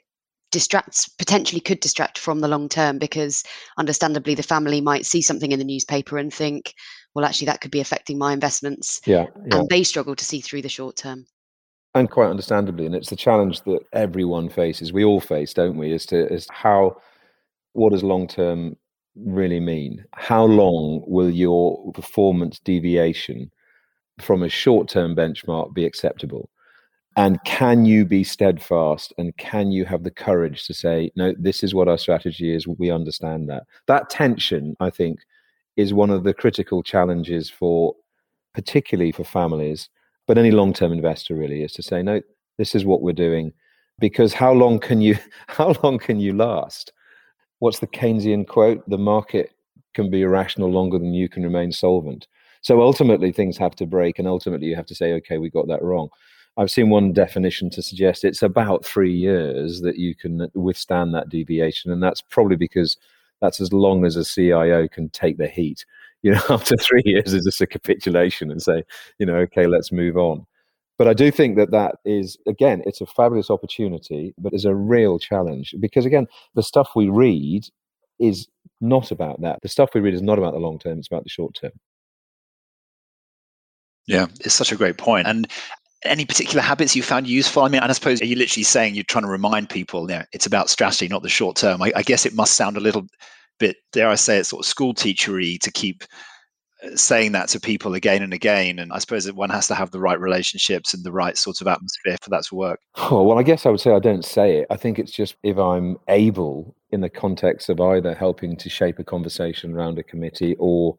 distracts 0.51 1.07
potentially 1.07 1.61
could 1.61 1.79
distract 1.79 2.17
from 2.17 2.39
the 2.39 2.47
long 2.47 2.67
term 2.67 2.97
because 2.97 3.43
understandably 3.77 4.35
the 4.35 4.43
family 4.43 4.81
might 4.81 5.05
see 5.05 5.21
something 5.21 5.51
in 5.51 5.59
the 5.59 5.65
newspaper 5.65 6.17
and 6.17 6.33
think 6.33 6.73
well 7.15 7.25
actually 7.25 7.45
that 7.45 7.61
could 7.61 7.71
be 7.71 7.79
affecting 7.79 8.17
my 8.17 8.33
investments 8.33 9.01
yeah, 9.05 9.25
yeah. 9.45 9.59
and 9.59 9.69
they 9.69 9.83
struggle 9.83 10.15
to 10.15 10.25
see 10.25 10.41
through 10.41 10.61
the 10.61 10.69
short 10.69 10.95
term 10.95 11.25
and 11.93 12.09
quite 12.09 12.29
understandably, 12.29 12.85
and 12.85 12.95
it's 12.95 13.09
the 13.09 13.15
challenge 13.15 13.63
that 13.63 13.81
everyone 13.91 14.49
faces. 14.49 14.93
We 14.93 15.03
all 15.03 15.19
face, 15.19 15.53
don't 15.53 15.77
we? 15.77 15.91
As 15.93 16.05
to 16.07 16.31
as 16.31 16.47
how 16.49 16.97
what 17.73 17.91
does 17.91 18.03
long 18.03 18.27
term 18.27 18.77
really 19.15 19.59
mean? 19.59 20.05
How 20.13 20.45
long 20.45 21.03
will 21.05 21.29
your 21.29 21.91
performance 21.93 22.59
deviation 22.59 23.51
from 24.19 24.43
a 24.43 24.49
short 24.49 24.87
term 24.87 25.15
benchmark 25.15 25.73
be 25.73 25.85
acceptable? 25.85 26.49
And 27.17 27.43
can 27.43 27.85
you 27.85 28.05
be 28.05 28.23
steadfast 28.23 29.13
and 29.17 29.35
can 29.37 29.71
you 29.71 29.83
have 29.85 30.03
the 30.03 30.11
courage 30.11 30.65
to 30.67 30.73
say, 30.73 31.11
no, 31.15 31.33
this 31.37 31.61
is 31.61 31.73
what 31.73 31.89
our 31.89 31.97
strategy 31.97 32.55
is? 32.55 32.67
We 32.67 32.89
understand 32.89 33.49
that. 33.49 33.63
That 33.87 34.09
tension, 34.09 34.77
I 34.79 34.91
think, 34.91 35.19
is 35.75 35.93
one 35.93 36.09
of 36.09 36.23
the 36.23 36.33
critical 36.33 36.83
challenges 36.83 37.49
for, 37.49 37.95
particularly 38.53 39.11
for 39.11 39.25
families 39.25 39.89
but 40.31 40.37
any 40.37 40.51
long 40.51 40.71
term 40.71 40.93
investor 40.93 41.35
really 41.35 41.61
is 41.61 41.73
to 41.73 41.83
say, 41.83 42.01
no, 42.01 42.21
this 42.57 42.75
is 42.75 42.85
what 42.85 43.01
we're 43.01 43.11
doing. 43.11 43.51
Because 43.99 44.33
how 44.33 44.53
long 44.53 44.79
can 44.79 45.01
you 45.01 45.17
how 45.47 45.75
long 45.83 45.99
can 45.99 46.19
you 46.19 46.33
last? 46.33 46.93
What's 47.59 47.79
the 47.79 47.87
Keynesian 47.87 48.47
quote? 48.47 48.87
The 48.89 48.97
market 48.97 49.51
can 49.93 50.09
be 50.09 50.21
irrational 50.21 50.71
longer 50.71 50.97
than 50.97 51.13
you 51.13 51.27
can 51.27 51.43
remain 51.43 51.71
solvent. 51.71 52.27
So 52.61 52.81
ultimately 52.81 53.31
things 53.31 53.57
have 53.57 53.75
to 53.75 53.85
break 53.85 54.19
and 54.19 54.27
ultimately 54.27 54.67
you 54.67 54.75
have 54.77 54.85
to 54.85 54.95
say, 54.95 55.13
okay, 55.15 55.37
we 55.37 55.49
got 55.49 55.67
that 55.67 55.83
wrong. 55.83 56.07
I've 56.61 56.71
seen 56.71 56.89
one 56.89 57.11
definition 57.11 57.69
to 57.71 57.81
suggest 57.81 58.23
it's 58.23 58.43
about 58.43 58.85
three 58.85 59.13
years 59.13 59.81
that 59.81 59.97
you 59.97 60.13
can 60.15 60.49
withstand 60.53 61.13
that 61.15 61.29
deviation. 61.29 61.91
And 61.91 62.03
that's 62.03 62.21
probably 62.21 62.55
because 62.55 62.97
that's 63.41 63.59
as 63.59 63.73
long 63.73 64.05
as 64.05 64.15
a 64.15 64.23
CIO 64.23 64.87
can 64.87 65.09
take 65.09 65.37
the 65.37 65.47
heat 65.47 65.85
you 66.21 66.31
know, 66.31 66.41
after 66.49 66.75
three 66.77 67.03
years 67.05 67.33
is 67.33 67.45
just 67.45 67.61
a 67.61 67.67
capitulation 67.67 68.51
and 68.51 68.61
say, 68.61 68.83
you 69.19 69.25
know, 69.25 69.35
okay, 69.35 69.67
let's 69.67 69.91
move 69.91 70.17
on. 70.17 70.45
But 70.97 71.07
I 71.07 71.13
do 71.13 71.31
think 71.31 71.57
that 71.57 71.71
that 71.71 71.95
is, 72.05 72.37
again, 72.47 72.83
it's 72.85 73.01
a 73.01 73.07
fabulous 73.07 73.49
opportunity, 73.49 74.35
but 74.37 74.53
it's 74.53 74.65
a 74.65 74.75
real 74.75 75.17
challenge 75.17 75.73
because, 75.79 76.05
again, 76.05 76.27
the 76.53 76.61
stuff 76.61 76.91
we 76.95 77.09
read 77.09 77.65
is 78.19 78.47
not 78.81 79.09
about 79.09 79.41
that. 79.41 79.59
The 79.63 79.67
stuff 79.67 79.91
we 79.95 80.01
read 80.01 80.13
is 80.13 80.21
not 80.21 80.37
about 80.37 80.53
the 80.53 80.59
long 80.59 80.77
term, 80.77 80.99
it's 80.99 81.07
about 81.07 81.23
the 81.23 81.29
short 81.29 81.55
term. 81.55 81.71
Yeah, 84.05 84.27
it's 84.41 84.53
such 84.53 84.71
a 84.71 84.75
great 84.75 84.97
point. 84.97 85.27
And 85.27 85.47
any 86.03 86.25
particular 86.25 86.61
habits 86.61 86.95
you 86.95 87.03
found 87.03 87.27
useful? 87.27 87.63
I 87.63 87.69
mean, 87.69 87.81
and 87.81 87.91
I 87.91 87.93
suppose 87.93 88.19
you're 88.19 88.29
you 88.29 88.35
literally 88.35 88.63
saying 88.63 88.95
you're 88.95 89.03
trying 89.03 89.23
to 89.23 89.29
remind 89.29 89.69
people, 89.69 90.09
yeah, 90.09 90.25
it's 90.33 90.45
about 90.45 90.69
strategy, 90.69 91.07
not 91.07 91.23
the 91.23 91.29
short 91.29 91.55
term. 91.55 91.81
I, 91.81 91.91
I 91.95 92.03
guess 92.03 92.25
it 92.25 92.33
must 92.33 92.53
sound 92.53 92.77
a 92.77 92.81
little 92.81 93.05
bit, 93.59 93.77
dare 93.91 94.09
I 94.09 94.15
say 94.15 94.39
it, 94.39 94.45
sort 94.45 94.65
of 94.65 94.67
school 94.67 94.93
teachery 94.93 95.59
to 95.59 95.71
keep 95.71 96.03
uh, 96.83 96.95
saying 96.95 97.33
that 97.33 97.49
to 97.49 97.59
people 97.59 97.93
again 97.93 98.23
and 98.23 98.33
again. 98.33 98.79
And 98.79 98.91
I 98.91 98.97
suppose 98.97 99.25
that 99.25 99.35
one 99.35 99.51
has 99.51 99.67
to 99.67 99.75
have 99.75 99.91
the 99.91 99.99
right 99.99 100.19
relationships 100.19 100.93
and 100.93 101.03
the 101.03 101.11
right 101.11 101.37
sort 101.37 101.61
of 101.61 101.67
atmosphere 101.67 102.17
for 102.21 102.31
that 102.31 102.45
to 102.45 102.55
work. 102.55 102.79
Oh, 102.95 103.21
well, 103.23 103.37
I 103.37 103.43
guess 103.43 103.65
I 103.65 103.69
would 103.69 103.79
say 103.79 103.91
I 103.91 103.99
don't 103.99 104.25
say 104.25 104.57
it. 104.57 104.67
I 104.71 104.77
think 104.77 104.97
it's 104.97 105.11
just 105.11 105.35
if 105.43 105.57
I'm 105.57 105.97
able, 106.07 106.75
in 106.89 107.01
the 107.01 107.09
context 107.09 107.69
of 107.69 107.79
either 107.79 108.15
helping 108.15 108.57
to 108.57 108.69
shape 108.69 108.97
a 108.99 109.03
conversation 109.03 109.73
around 109.73 109.99
a 109.99 110.03
committee 110.03 110.55
or 110.57 110.97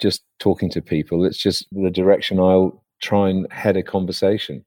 just 0.00 0.22
talking 0.38 0.70
to 0.70 0.80
people, 0.80 1.24
it's 1.24 1.40
just 1.40 1.66
the 1.70 1.90
direction 1.90 2.40
I'll 2.40 2.82
try 3.02 3.28
and 3.28 3.50
head 3.52 3.76
a 3.76 3.82
conversation. 3.82 4.64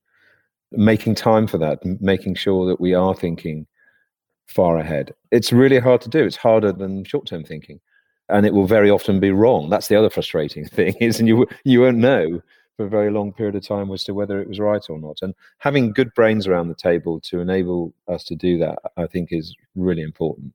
Making 0.71 1.15
time 1.15 1.47
for 1.47 1.57
that, 1.57 1.83
making 2.01 2.35
sure 2.35 2.67
that 2.67 2.81
we 2.81 2.93
are 2.93 3.15
thinking 3.15 3.65
far 4.47 4.77
ahead. 4.77 5.13
It's 5.31 5.51
really 5.51 5.79
hard 5.79 6.01
to 6.01 6.09
do. 6.09 6.23
It's 6.23 6.35
harder 6.35 6.71
than 6.71 7.03
short 7.05 7.27
term 7.27 7.43
thinking. 7.43 7.79
And 8.29 8.45
it 8.45 8.53
will 8.53 8.67
very 8.67 8.89
often 8.89 9.19
be 9.19 9.31
wrong. 9.31 9.69
That's 9.69 9.87
the 9.87 9.95
other 9.95 10.09
frustrating 10.09 10.65
thing 10.77 10.95
is, 10.99 11.19
and 11.19 11.27
you 11.27 11.47
you 11.63 11.81
won't 11.81 11.97
know 11.97 12.41
for 12.77 12.85
a 12.85 12.89
very 12.89 13.09
long 13.09 13.31
period 13.31 13.55
of 13.55 13.65
time 13.65 13.89
as 13.91 14.03
to 14.03 14.13
whether 14.13 14.41
it 14.41 14.49
was 14.49 14.59
right 14.59 14.83
or 14.89 14.99
not. 14.99 15.19
And 15.21 15.33
having 15.59 15.93
good 15.93 16.13
brains 16.13 16.45
around 16.45 16.67
the 16.67 16.75
table 16.75 17.21
to 17.21 17.39
enable 17.39 17.93
us 18.09 18.25
to 18.25 18.35
do 18.35 18.57
that, 18.57 18.79
I 18.97 19.07
think, 19.07 19.29
is 19.31 19.55
really 19.75 20.01
important. 20.01 20.51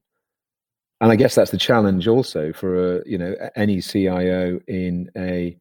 And 1.01 1.11
I 1.11 1.17
guess 1.17 1.35
that's 1.35 1.51
the 1.51 1.57
challenge 1.57 2.07
also 2.07 2.53
for 2.53 2.99
a, 2.99 3.03
you 3.07 3.17
know 3.17 3.35
any 3.57 3.81
CIO 3.81 4.61
in 4.67 5.11
a 5.17 5.57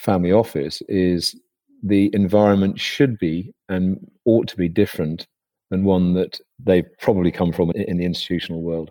family 0.00 0.32
office 0.32 0.82
is 0.88 1.36
the 1.82 2.10
environment 2.14 2.80
should 2.80 3.18
be 3.18 3.52
and 3.68 3.98
ought 4.24 4.48
to 4.48 4.56
be 4.56 4.68
different 4.68 5.26
than 5.70 5.84
one 5.84 6.14
that 6.14 6.40
they've 6.58 6.88
probably 7.00 7.30
come 7.30 7.52
from 7.52 7.70
in 7.72 7.98
the 7.98 8.04
institutional 8.04 8.62
world. 8.62 8.90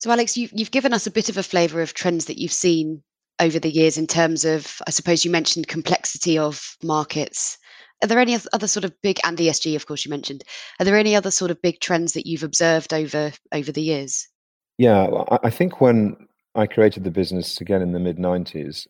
So, 0.00 0.10
Alex, 0.10 0.36
you've, 0.36 0.52
you've 0.52 0.72
given 0.72 0.92
us 0.92 1.06
a 1.06 1.10
bit 1.10 1.28
of 1.28 1.38
a 1.38 1.42
flavour 1.42 1.80
of 1.80 1.94
trends 1.94 2.26
that 2.26 2.38
you've 2.38 2.52
seen 2.52 3.02
over 3.40 3.58
the 3.58 3.70
years 3.70 3.96
in 3.96 4.06
terms 4.06 4.44
of, 4.44 4.82
I 4.86 4.90
suppose 4.90 5.24
you 5.24 5.30
mentioned 5.30 5.68
complexity 5.68 6.36
of 6.36 6.76
markets. 6.82 7.56
Are 8.02 8.08
there 8.08 8.18
any 8.18 8.36
other 8.52 8.66
sort 8.66 8.84
of 8.84 9.00
big 9.00 9.18
and 9.24 9.38
ESG, 9.38 9.76
of 9.76 9.86
course, 9.86 10.04
you 10.04 10.10
mentioned? 10.10 10.42
Are 10.78 10.84
there 10.84 10.96
any 10.96 11.16
other 11.16 11.30
sort 11.30 11.50
of 11.50 11.62
big 11.62 11.80
trends 11.80 12.12
that 12.12 12.26
you've 12.26 12.42
observed 12.42 12.92
over 12.92 13.32
over 13.52 13.72
the 13.72 13.80
years? 13.80 14.28
Yeah, 14.76 15.08
I 15.42 15.50
think 15.50 15.80
when 15.80 16.16
I 16.54 16.66
created 16.66 17.04
the 17.04 17.10
business 17.10 17.60
again 17.60 17.82
in 17.82 17.92
the 17.92 17.98
mid 17.98 18.16
'90s, 18.18 18.86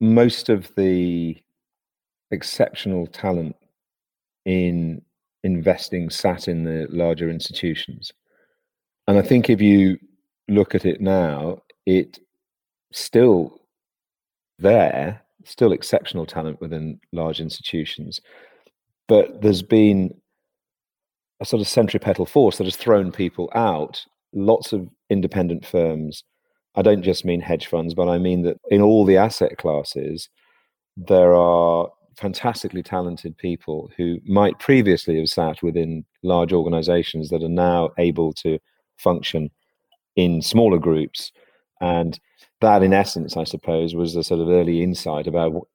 most 0.00 0.48
of 0.48 0.74
the 0.76 1.36
exceptional 2.30 3.06
talent 3.06 3.56
in 4.44 5.02
investing 5.42 6.10
sat 6.10 6.48
in 6.48 6.64
the 6.64 6.86
larger 6.90 7.30
institutions. 7.30 8.12
And 9.08 9.18
I 9.18 9.22
think 9.22 9.48
if 9.50 9.60
you 9.60 9.98
look 10.48 10.74
at 10.74 10.84
it 10.84 11.00
now, 11.00 11.62
it 11.86 12.18
still 12.92 13.60
there, 14.58 15.22
still 15.44 15.72
exceptional 15.72 16.26
talent 16.26 16.60
within 16.60 17.00
large 17.12 17.40
institutions. 17.40 18.20
But 19.08 19.40
there's 19.42 19.62
been 19.62 20.14
a 21.40 21.44
sort 21.44 21.62
of 21.62 21.68
centripetal 21.68 22.26
force 22.26 22.58
that 22.58 22.64
has 22.64 22.76
thrown 22.76 23.10
people 23.10 23.50
out. 23.54 24.04
Lots 24.32 24.72
of 24.72 24.88
independent 25.08 25.66
firms. 25.66 26.22
I 26.76 26.82
don't 26.82 27.02
just 27.02 27.24
mean 27.24 27.40
hedge 27.40 27.66
funds, 27.66 27.94
but 27.94 28.08
I 28.08 28.18
mean 28.18 28.42
that 28.42 28.58
in 28.70 28.80
all 28.80 29.04
the 29.04 29.16
asset 29.16 29.58
classes, 29.58 30.28
there 30.96 31.34
are 31.34 31.88
fantastically 32.16 32.82
talented 32.82 33.36
people 33.38 33.90
who 33.96 34.18
might 34.26 34.58
previously 34.58 35.18
have 35.18 35.28
sat 35.28 35.62
within 35.62 36.04
large 36.22 36.52
organizations 36.52 37.30
that 37.30 37.42
are 37.42 37.48
now 37.48 37.90
able 37.98 38.32
to 38.34 38.58
function 38.98 39.50
in 40.16 40.42
smaller 40.42 40.78
groups. 40.78 41.32
And 41.80 42.18
that, 42.60 42.82
in 42.82 42.92
essence, 42.92 43.36
I 43.36 43.44
suppose, 43.44 43.94
was 43.94 44.14
the 44.14 44.22
sort 44.22 44.40
of 44.40 44.48
early 44.48 44.82
insight 44.82 45.26
about 45.26 45.66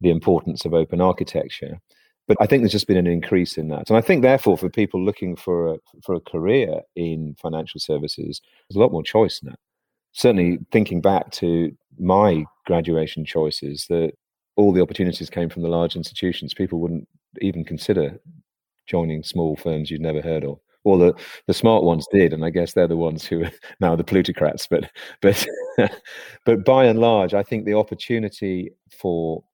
the 0.00 0.10
importance 0.10 0.64
of 0.64 0.72
open 0.72 1.00
architecture. 1.00 1.80
But 2.28 2.36
I 2.40 2.46
think 2.46 2.62
there's 2.62 2.72
just 2.72 2.86
been 2.86 2.96
an 2.98 3.06
increase 3.06 3.56
in 3.56 3.68
that, 3.68 3.88
and 3.88 3.96
I 3.96 4.02
think 4.02 4.20
therefore 4.20 4.58
for 4.58 4.68
people 4.68 5.02
looking 5.02 5.34
for 5.34 5.74
a 5.74 5.78
for 6.02 6.14
a 6.14 6.20
career 6.20 6.82
in 6.94 7.34
financial 7.40 7.80
services, 7.80 8.42
there's 8.68 8.76
a 8.76 8.80
lot 8.80 8.92
more 8.92 9.02
choice 9.02 9.40
now. 9.42 9.54
Certainly, 10.12 10.58
thinking 10.72 11.00
back 11.00 11.30
to 11.32 11.70
my 11.98 12.44
graduation 12.66 13.24
choices, 13.24 13.86
that 13.88 14.12
all 14.56 14.72
the 14.72 14.82
opportunities 14.82 15.30
came 15.30 15.48
from 15.48 15.62
the 15.62 15.68
large 15.68 15.96
institutions. 15.96 16.52
People 16.52 16.80
wouldn't 16.80 17.08
even 17.40 17.64
consider 17.64 18.18
joining 18.86 19.22
small 19.22 19.56
firms 19.56 19.90
you'd 19.90 20.00
never 20.00 20.20
heard 20.20 20.44
of. 20.44 20.58
Well, 20.84 20.98
the, 20.98 21.14
the 21.46 21.54
smart 21.54 21.84
ones 21.84 22.06
did, 22.12 22.32
and 22.32 22.44
I 22.44 22.50
guess 22.50 22.72
they're 22.72 22.88
the 22.88 22.96
ones 22.96 23.24
who 23.26 23.44
are 23.44 23.52
now 23.80 23.94
the 23.94 24.04
plutocrats. 24.04 24.66
But 24.66 24.90
but 25.20 25.46
but 26.44 26.64
by 26.64 26.84
and 26.86 26.98
large, 26.98 27.34
I 27.34 27.42
think 27.42 27.64
the 27.64 27.74
opportunity 27.74 28.72
for 28.90 29.44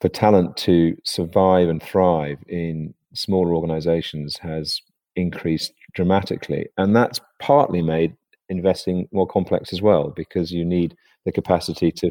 for 0.00 0.08
talent 0.08 0.56
to 0.58 0.96
survive 1.04 1.68
and 1.68 1.82
thrive 1.82 2.38
in 2.48 2.94
smaller 3.14 3.54
organizations 3.54 4.36
has 4.38 4.80
increased 5.16 5.72
dramatically, 5.94 6.68
and 6.76 6.94
that's 6.94 7.20
partly 7.40 7.82
made 7.82 8.14
investing 8.48 9.08
more 9.12 9.26
complex 9.26 9.72
as 9.72 9.82
well 9.82 10.10
because 10.10 10.52
you 10.52 10.64
need 10.64 10.96
the 11.24 11.32
capacity 11.32 11.90
to 11.92 12.10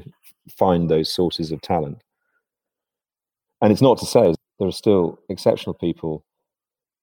find 0.57 0.89
those 0.89 1.13
sources 1.13 1.51
of 1.51 1.61
talent. 1.61 2.01
And 3.61 3.71
it's 3.71 3.81
not 3.81 3.97
to 3.99 4.05
say 4.05 4.33
there 4.59 4.67
are 4.67 4.71
still 4.71 5.19
exceptional 5.29 5.73
people 5.73 6.23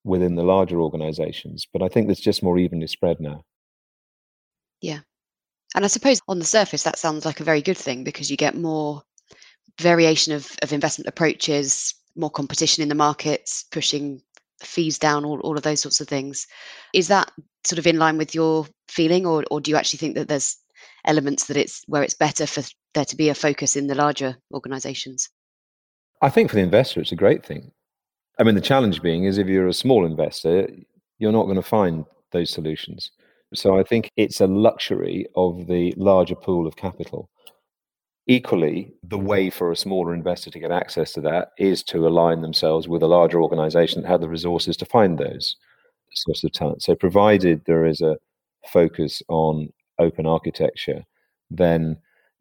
within 0.05 0.35
the 0.35 0.43
larger 0.43 0.81
organizations, 0.81 1.67
but 1.73 1.83
I 1.83 1.89
think 1.89 2.11
it's 2.11 2.21
just 2.21 2.43
more 2.43 2.59
evenly 2.59 2.87
spread 2.87 3.21
now. 3.21 3.45
Yeah. 4.81 5.01
And 5.75 5.85
I 5.85 5.89
suppose 5.89 6.21
on 6.29 6.39
the 6.39 6.45
surface, 6.45 6.83
that 6.83 6.99
sounds 6.99 7.25
like 7.25 7.41
a 7.41 7.45
very 7.45 7.63
good 7.63 7.79
thing 7.79 8.05
because 8.05 8.31
you 8.31 8.37
get 8.37 8.57
more 8.57 9.03
variation 9.81 10.35
of, 10.35 10.51
of 10.63 10.73
investment 10.73 11.09
approaches, 11.09 11.95
more 12.15 12.31
competition 12.31 12.83
in 12.83 12.89
the 12.89 12.95
markets, 12.95 13.65
pushing 13.71 14.21
fees 14.63 14.99
down, 14.99 15.25
all, 15.25 15.41
all 15.41 15.57
of 15.57 15.63
those 15.63 15.81
sorts 15.81 16.01
of 16.01 16.09
things. 16.09 16.47
Is 16.95 17.09
that 17.09 17.31
sort 17.65 17.79
of 17.79 17.87
in 17.87 17.99
line 17.99 18.19
with 18.19 18.35
your 18.35 18.67
feeling, 18.89 19.27
or, 19.27 19.45
or 19.51 19.61
do 19.61 19.71
you 19.71 19.77
actually 19.77 19.99
think 19.99 20.15
that 20.15 20.29
there's 20.29 20.57
elements 21.05 21.47
that 21.47 21.57
it's 21.57 21.83
where 21.87 22.03
it's 22.03 22.15
better 22.15 22.47
for 22.47 22.63
there 22.95 23.05
to 23.05 23.17
be 23.17 23.29
a 23.29 23.35
focus 23.35 23.77
in 23.77 23.87
the 23.87 23.95
larger 23.95 24.37
organizations? 24.53 25.29
I 26.21 26.29
think 26.29 26.51
for 26.51 26.57
the 26.57 26.63
investor, 26.63 27.01
it's 27.01 27.13
a 27.13 27.17
great 27.17 27.45
thing. 27.45 27.73
I 28.39 28.45
mean, 28.45 28.55
the 28.55 28.61
challenge 28.61 29.03
being 29.03 29.25
is 29.25 29.39
if 29.39 29.49
you're 29.49 29.69
a 29.69 29.75
small 29.75 30.07
investor, 30.07 30.69
you're 31.19 31.33
not 31.33 31.45
going 31.45 31.57
to 31.57 31.63
find 31.63 32.05
those 32.31 32.51
solutions. 32.51 33.11
So 33.55 33.79
I 33.79 33.83
think 33.83 34.11
it's 34.17 34.41
a 34.41 34.47
luxury 34.47 35.27
of 35.37 35.67
the 35.67 35.93
larger 35.97 36.35
pool 36.35 36.67
of 36.67 36.77
capital. 36.77 37.29
Equally, 38.29 38.93
the 39.03 39.19
mm-hmm. 39.19 39.27
way 39.27 39.51
for 39.51 39.73
a 39.73 39.77
smaller 39.77 40.15
investor 40.15 40.51
to 40.51 40.59
get 40.59 40.71
access 40.71 41.13
to 41.13 41.21
that 41.23 41.51
is 41.59 41.83
to 41.85 42.07
align 42.07 42.41
themselves 42.41 42.87
with 42.87 43.03
a 43.03 43.09
larger 43.09 43.43
organization 43.43 44.03
that 44.03 44.09
have 44.09 44.21
the 44.21 44.29
resources 44.29 44.77
to 44.77 44.87
find 44.87 45.19
those 45.19 45.57
sources 46.15 46.45
of 46.45 46.53
talent. 46.53 46.83
So, 46.83 46.95
provided 46.95 47.63
there 47.67 47.85
is 47.85 48.01
a 48.01 48.17
focus 48.69 49.23
on 49.29 49.73
open 49.99 50.27
architecture, 50.27 51.05
then 51.51 51.97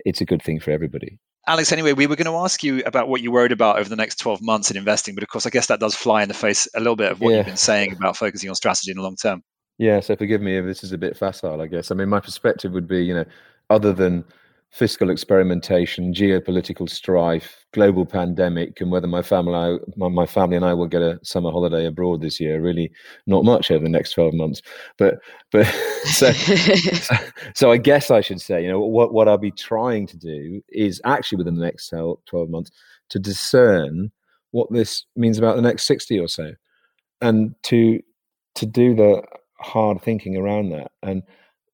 it's 0.06 0.22
a 0.22 0.26
good 0.26 0.44
thing 0.44 0.60
for 0.60 0.72
everybody. 0.72 1.20
Alex, 1.48 1.72
anyway, 1.72 1.94
we 1.94 2.06
were 2.06 2.16
going 2.16 2.32
to 2.32 2.38
ask 2.38 2.64
you 2.64 2.84
about 2.86 3.08
what 3.08 3.22
you 3.22 3.32
worried 3.32 3.52
about 3.52 3.80
over 3.80 3.90
the 3.90 3.96
next 3.96 4.18
12 4.20 4.44
months 4.44 4.70
in 4.70 4.78
investing, 4.78 5.16
but 5.16 5.24
of 5.24 5.30
course, 5.30 5.48
I 5.48 5.50
guess 5.50 5.66
that 5.68 5.80
does 5.80 5.96
fly 5.96 6.22
in 6.22 6.28
the 6.28 6.36
face 6.36 6.68
a 6.76 6.80
little 6.80 6.96
bit 6.96 7.12
of 7.12 7.20
what 7.20 7.32
yeah. 7.32 7.38
you've 7.38 7.48
been 7.48 7.58
saying 7.58 7.94
about 7.94 8.16
focusing 8.16 8.50
on 8.50 8.56
strategy 8.56 8.92
in 8.92 8.98
the 8.98 9.04
long 9.04 9.16
term. 9.16 9.44
Yeah, 9.80 10.00
so 10.02 10.16
forgive 10.16 10.42
me 10.42 10.58
if 10.58 10.66
this 10.66 10.84
is 10.84 10.92
a 10.92 10.98
bit 10.98 11.18
facile, 11.18 11.60
I 11.60 11.66
guess. 11.66 11.90
I 11.90 11.96
mean, 11.96 12.10
my 12.10 12.20
perspective 12.20 12.74
would 12.74 12.88
be, 12.88 13.04
you 13.04 13.16
know, 13.16 13.26
other 13.72 13.92
than 13.92 14.24
fiscal 14.72 15.10
experimentation, 15.10 16.14
geopolitical 16.14 16.90
strife, 16.90 17.66
global 17.74 18.06
pandemic, 18.06 18.80
and 18.80 18.90
whether 18.90 19.08
my 19.08 19.22
family, 19.22 19.80
my, 19.98 20.08
my 20.08 20.26
family 20.26 20.56
and 20.56 20.66
I 20.66 20.74
will 20.74 20.88
get 20.88 21.02
a 21.02 21.20
summer 21.24 21.52
holiday 21.52 21.86
abroad 21.86 22.22
this 22.22 22.40
year. 22.40 22.62
Really, 22.62 22.92
not 23.28 23.44
much 23.44 23.70
over 23.70 23.84
the 23.84 23.90
next 23.90 24.14
twelve 24.14 24.34
months. 24.34 24.62
But 24.98 25.20
but 25.52 25.66
so, 26.06 26.32
so, 26.32 27.16
so 27.54 27.72
I 27.72 27.78
guess 27.78 28.10
I 28.10 28.22
should 28.22 28.42
say, 28.42 28.64
you 28.64 28.70
know, 28.70 28.80
what 28.80 29.14
what 29.14 29.28
I'll 29.28 29.38
be 29.38 29.52
trying 29.52 30.08
to 30.08 30.18
do 30.18 30.62
is 30.70 31.02
actually 31.06 31.38
within 31.38 31.56
the 31.56 31.66
next 31.66 31.90
twelve 31.90 32.50
months 32.50 32.72
to 33.10 33.20
discern 33.20 34.12
what 34.52 34.72
this 34.72 35.06
means 35.16 35.38
about 35.38 35.58
the 35.58 35.62
next 35.62 35.84
sixty 35.84 36.18
or 36.18 36.28
so, 36.28 36.54
and 37.20 37.54
to 37.64 38.02
to 38.56 38.66
do 38.66 38.96
the 38.96 39.22
hard 39.60 40.02
thinking 40.02 40.38
around 40.38 40.70
that. 40.70 40.92
And 41.04 41.24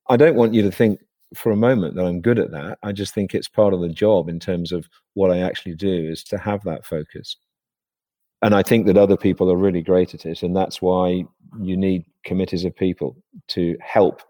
I 0.09 0.17
don't 0.17 0.35
want 0.35 0.53
you 0.53 0.61
to 0.63 0.71
think 0.71 0.99
for 1.35 1.51
a 1.51 1.57
moment 1.57 1.95
that 1.95 2.05
I'm 2.05 2.21
good 2.21 2.39
at 2.39 2.51
that. 2.51 2.79
I 2.83 2.91
just 2.91 3.13
think 3.13 3.33
it's 3.33 3.47
part 3.47 3.73
of 3.73 3.81
the 3.81 3.89
job 3.89 4.29
in 4.29 4.39
terms 4.39 4.71
of 4.71 4.87
what 5.13 5.31
I 5.31 5.39
actually 5.39 5.75
do 5.75 6.09
is 6.09 6.23
to 6.25 6.37
have 6.37 6.63
that 6.63 6.85
focus. 6.85 7.35
And 8.41 8.53
I 8.53 8.63
think 8.63 8.85
that 8.85 8.97
other 8.97 9.17
people 9.17 9.51
are 9.51 9.57
really 9.57 9.81
great 9.81 10.13
at 10.13 10.25
it. 10.25 10.43
And 10.43 10.55
that's 10.55 10.81
why 10.81 11.25
you 11.59 11.75
need 11.75 12.05
committees 12.23 12.65
of 12.65 12.75
people 12.75 13.17
to 13.49 13.75
help 13.81 14.21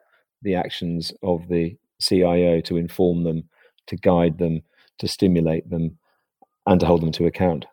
the 0.41 0.55
actions 0.55 1.13
of 1.23 1.47
the 1.49 1.75
CIO, 2.01 2.61
to 2.61 2.77
inform 2.77 3.23
them, 3.23 3.43
to 3.87 3.95
guide 3.97 4.37
them, 4.37 4.61
to 4.99 5.07
stimulate 5.07 5.69
them, 5.69 5.97
and 6.65 6.79
to 6.79 6.85
hold 6.85 7.01
them 7.01 7.11
to 7.13 7.25
account. 7.25 7.65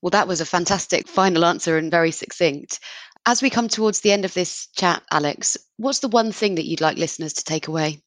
Well, 0.00 0.10
that 0.10 0.28
was 0.28 0.40
a 0.40 0.46
fantastic 0.46 1.06
final 1.06 1.44
answer 1.44 1.78
and 1.78 1.90
very 1.90 2.10
succinct. 2.10 2.80
As 3.24 3.40
we 3.40 3.50
come 3.50 3.68
towards 3.68 4.00
the 4.00 4.10
end 4.10 4.24
of 4.24 4.34
this 4.34 4.66
chat, 4.74 5.02
Alex, 5.12 5.56
what's 5.76 6.00
the 6.00 6.08
one 6.08 6.32
thing 6.32 6.56
that 6.56 6.66
you'd 6.66 6.80
like 6.80 6.98
listeners 6.98 7.32
to 7.34 7.44
take 7.44 7.68
away? 7.68 8.00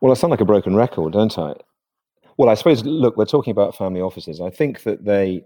Well, 0.00 0.10
I 0.10 0.14
sound 0.14 0.32
like 0.32 0.40
a 0.40 0.46
broken 0.46 0.74
record, 0.74 1.12
don't 1.12 1.38
I? 1.38 1.54
Well, 2.36 2.48
I 2.48 2.54
suppose, 2.54 2.84
look, 2.84 3.16
we're 3.16 3.26
talking 3.26 3.52
about 3.52 3.76
family 3.76 4.00
offices. 4.00 4.40
I 4.40 4.50
think 4.50 4.82
that 4.84 5.04
they 5.04 5.44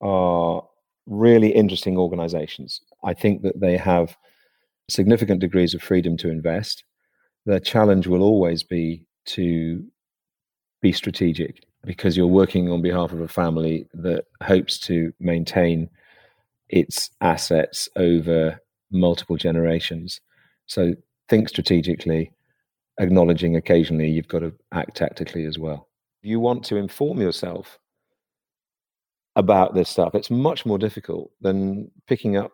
are 0.00 0.62
really 1.06 1.48
interesting 1.48 1.96
organizations. 1.96 2.80
I 3.02 3.14
think 3.14 3.42
that 3.42 3.58
they 3.60 3.76
have 3.76 4.16
significant 4.88 5.40
degrees 5.40 5.74
of 5.74 5.82
freedom 5.82 6.16
to 6.18 6.28
invest. 6.28 6.84
Their 7.46 7.60
challenge 7.60 8.06
will 8.06 8.22
always 8.22 8.62
be 8.62 9.04
to 9.26 9.84
be 10.82 10.92
strategic 10.92 11.64
because 11.84 12.16
you're 12.16 12.26
working 12.26 12.70
on 12.70 12.82
behalf 12.82 13.12
of 13.12 13.20
a 13.20 13.28
family 13.28 13.88
that 13.94 14.26
hopes 14.42 14.78
to 14.80 15.12
maintain 15.18 15.88
its 16.68 17.10
assets 17.20 17.88
over 17.96 18.60
multiple 18.90 19.36
generations. 19.36 20.20
So 20.66 20.94
think 21.28 21.48
strategically, 21.48 22.32
acknowledging 22.98 23.56
occasionally 23.56 24.08
you've 24.08 24.28
got 24.28 24.40
to 24.40 24.52
act 24.72 24.96
tactically 24.96 25.44
as 25.44 25.58
well. 25.58 25.88
You 26.22 26.40
want 26.40 26.64
to 26.64 26.76
inform 26.76 27.20
yourself 27.20 27.78
about 29.36 29.74
this 29.74 29.88
stuff. 29.88 30.14
It's 30.14 30.30
much 30.30 30.64
more 30.64 30.78
difficult 30.78 31.30
than 31.40 31.90
picking 32.08 32.36
up 32.36 32.52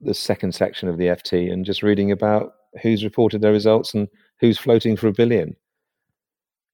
the 0.00 0.14
second 0.14 0.54
section 0.54 0.88
of 0.88 0.98
the 0.98 1.06
FT 1.06 1.52
and 1.52 1.64
just 1.64 1.82
reading 1.82 2.10
about 2.10 2.54
who's 2.82 3.04
reported 3.04 3.42
their 3.42 3.52
results 3.52 3.94
and 3.94 4.08
who's 4.40 4.58
floating 4.58 4.96
for 4.96 5.06
a 5.08 5.12
billion. 5.12 5.54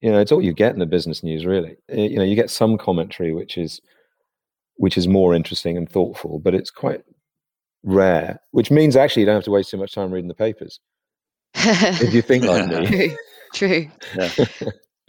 You 0.01 0.11
know, 0.11 0.19
it's 0.19 0.31
all 0.31 0.41
you 0.41 0.53
get 0.53 0.73
in 0.73 0.79
the 0.79 0.85
business 0.85 1.23
news, 1.23 1.45
really. 1.45 1.75
You 1.89 2.17
know, 2.17 2.23
you 2.23 2.35
get 2.35 2.49
some 2.49 2.77
commentary 2.77 3.33
which 3.33 3.57
is 3.57 3.81
which 4.79 4.97
is 4.97 5.07
more 5.09 5.35
interesting 5.35 5.75
and 5.75 5.89
thoughtful, 5.89 6.39
but 6.39 6.55
it's 6.55 6.71
quite 6.71 7.03
rare. 7.83 8.39
Which 8.51 8.71
means 8.71 8.95
actually 8.95 9.23
you 9.23 9.25
don't 9.25 9.35
have 9.35 9.43
to 9.43 9.51
waste 9.51 9.69
too 9.69 9.77
much 9.77 9.93
time 9.93 10.09
reading 10.09 10.29
the 10.29 10.33
papers 10.33 10.79
if 11.53 12.13
you 12.13 12.21
think 12.21 12.45
like 12.45 12.67
me. 12.67 12.87
True. 12.87 13.15
True. 13.53 13.91
Yeah. 14.15 14.29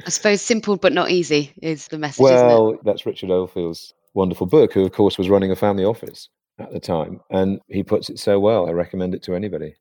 I 0.07 0.11
suppose 0.11 0.43
simple 0.43 0.77
but 0.77 0.93
not 0.93 1.11
easy 1.11 1.53
is 1.63 1.89
the 1.89 1.99
message. 1.99 2.23
Well, 2.23 2.79
that's 2.85 3.07
Richard 3.07 3.31
Oldfield's 3.31 3.95
wonderful 4.15 4.49
book, 4.49 4.73
who 4.73 4.85
of 4.85 4.93
course 4.93 5.17
was 5.17 5.29
running 5.29 5.53
a 5.53 5.57
family 5.57 5.85
office 5.85 6.29
at 6.59 6.73
the 6.73 6.81
time, 6.81 7.21
and 7.31 7.61
he 7.69 7.85
puts 7.85 8.11
it 8.11 8.19
so 8.19 8.41
well. 8.41 8.67
I 8.67 8.73
recommend 8.73 9.15
it 9.15 9.23
to 9.25 9.37
anybody 9.37 9.77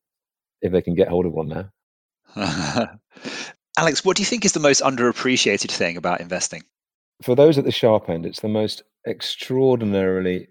if 0.61 0.71
they 0.71 0.83
can 0.83 0.93
get 0.93 1.07
hold 1.07 1.25
of 1.25 1.33
one 1.33 1.47
now. 1.47 1.69
Alex, 3.77 4.05
what 4.05 4.17
do 4.17 4.21
you 4.21 4.27
think 4.27 4.45
is 4.45 4.51
the 4.51 4.59
most 4.59 4.83
underappreciated 4.83 5.71
thing 5.71 5.97
about 5.97 6.21
investing? 6.21 6.63
For 7.23 7.33
those 7.33 7.57
at 7.57 7.65
the 7.65 7.71
sharp 7.71 8.07
end, 8.07 8.25
it's 8.25 8.41
the 8.41 8.49
most 8.49 8.83
extraordinarily 9.05 10.47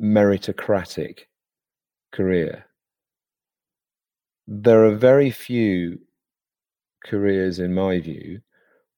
meritocratic 0.00 1.20
career. 2.12 2.64
There 4.46 4.84
are 4.84 4.94
very 4.94 5.30
few 5.30 6.00
careers, 7.04 7.58
in 7.58 7.74
my 7.74 8.00
view, 8.00 8.40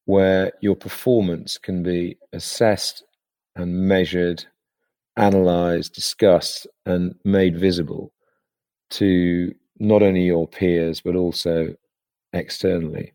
where 0.05 0.53
your 0.61 0.77
performance 0.77 1.59
can 1.59 1.83
be 1.83 2.17
assessed 2.33 3.05
and 3.55 3.89
measured, 3.89 4.45
analyzed, 5.17 5.95
discussed, 5.95 6.67
and 6.85 7.15
made 7.25 7.59
visible 7.59 8.13
to 8.91 9.55
not 9.79 10.03
only 10.03 10.23
your 10.23 10.47
peers, 10.47 11.01
but 11.01 11.17
also 11.17 11.75
externally. 12.33 13.13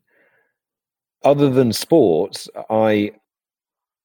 Other 1.24 1.50
than 1.50 1.72
sports, 1.72 2.48
I 2.68 3.12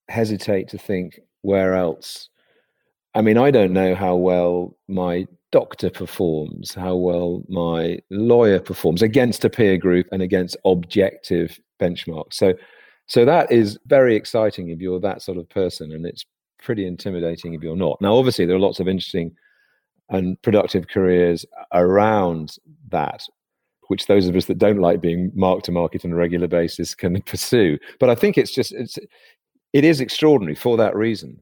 hesitate 0.07 0.69
to 0.69 0.77
think 0.77 1.19
where 1.41 1.75
else. 1.75 2.29
I 3.15 3.21
mean, 3.21 3.37
I 3.37 3.51
don't 3.51 3.73
know 3.73 3.95
how 3.95 4.15
well 4.15 4.77
my 4.87 5.25
doctor 5.51 5.89
performs, 5.89 6.73
how 6.73 6.95
well 6.95 7.43
my 7.47 7.99
lawyer 8.09 8.59
performs 8.59 9.01
against 9.01 9.45
a 9.45 9.49
peer 9.49 9.77
group 9.77 10.07
and 10.11 10.21
against 10.21 10.57
objective 10.65 11.59
benchmarks. 11.79 12.33
So, 12.33 12.53
so 13.07 13.25
that 13.25 13.51
is 13.51 13.79
very 13.85 14.15
exciting 14.15 14.69
if 14.69 14.79
you're 14.79 14.99
that 14.99 15.21
sort 15.21 15.37
of 15.37 15.49
person, 15.49 15.93
and 15.93 16.05
it's 16.05 16.25
pretty 16.61 16.85
intimidating 16.85 17.53
if 17.53 17.63
you're 17.63 17.75
not. 17.75 17.99
Now, 18.01 18.15
obviously, 18.15 18.45
there 18.45 18.55
are 18.55 18.59
lots 18.59 18.79
of 18.79 18.87
interesting 18.87 19.33
and 20.09 20.41
productive 20.41 20.87
careers 20.87 21.45
around 21.73 22.57
that, 22.89 23.23
which 23.87 24.07
those 24.07 24.27
of 24.27 24.35
us 24.35 24.45
that 24.45 24.57
don't 24.57 24.79
like 24.79 25.01
being 25.01 25.31
marked 25.33 25.65
to 25.65 25.71
market 25.71 26.05
on 26.05 26.11
a 26.11 26.15
regular 26.15 26.47
basis 26.47 26.95
can 26.95 27.21
pursue. 27.25 27.77
But 27.99 28.09
I 28.09 28.15
think 28.15 28.37
it's 28.37 28.53
just 28.53 28.73
it's 28.73 28.97
it 29.77 29.83
is 29.83 30.01
extraordinary 30.01 30.55
for 30.55 30.75
that 30.77 30.95
reason. 30.95 31.39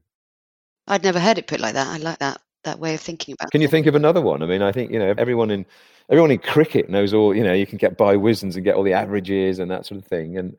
I'd 0.86 1.02
never 1.02 1.18
heard 1.18 1.38
it 1.38 1.46
put 1.46 1.58
like 1.58 1.72
that. 1.72 1.86
I 1.86 1.96
like 1.96 2.18
that 2.18 2.42
that 2.64 2.78
way 2.78 2.92
of 2.92 3.00
thinking 3.00 3.32
about. 3.32 3.48
It. 3.48 3.52
Can 3.52 3.62
you 3.62 3.68
think 3.68 3.86
of 3.86 3.94
another 3.94 4.20
one? 4.20 4.42
I 4.42 4.46
mean, 4.46 4.60
I 4.60 4.72
think 4.72 4.92
you 4.92 4.98
know 4.98 5.14
everyone 5.16 5.50
in 5.50 5.64
everyone 6.10 6.30
in 6.30 6.38
cricket 6.38 6.90
knows 6.90 7.14
all. 7.14 7.34
You 7.34 7.42
know, 7.42 7.54
you 7.54 7.66
can 7.66 7.78
get 7.78 7.96
by 7.96 8.14
Wisdens 8.14 8.54
and 8.54 8.64
get 8.64 8.74
all 8.74 8.82
the 8.82 8.92
averages 8.92 9.58
and 9.58 9.70
that 9.70 9.86
sort 9.86 9.98
of 9.98 10.06
thing. 10.06 10.36
And 10.36 10.54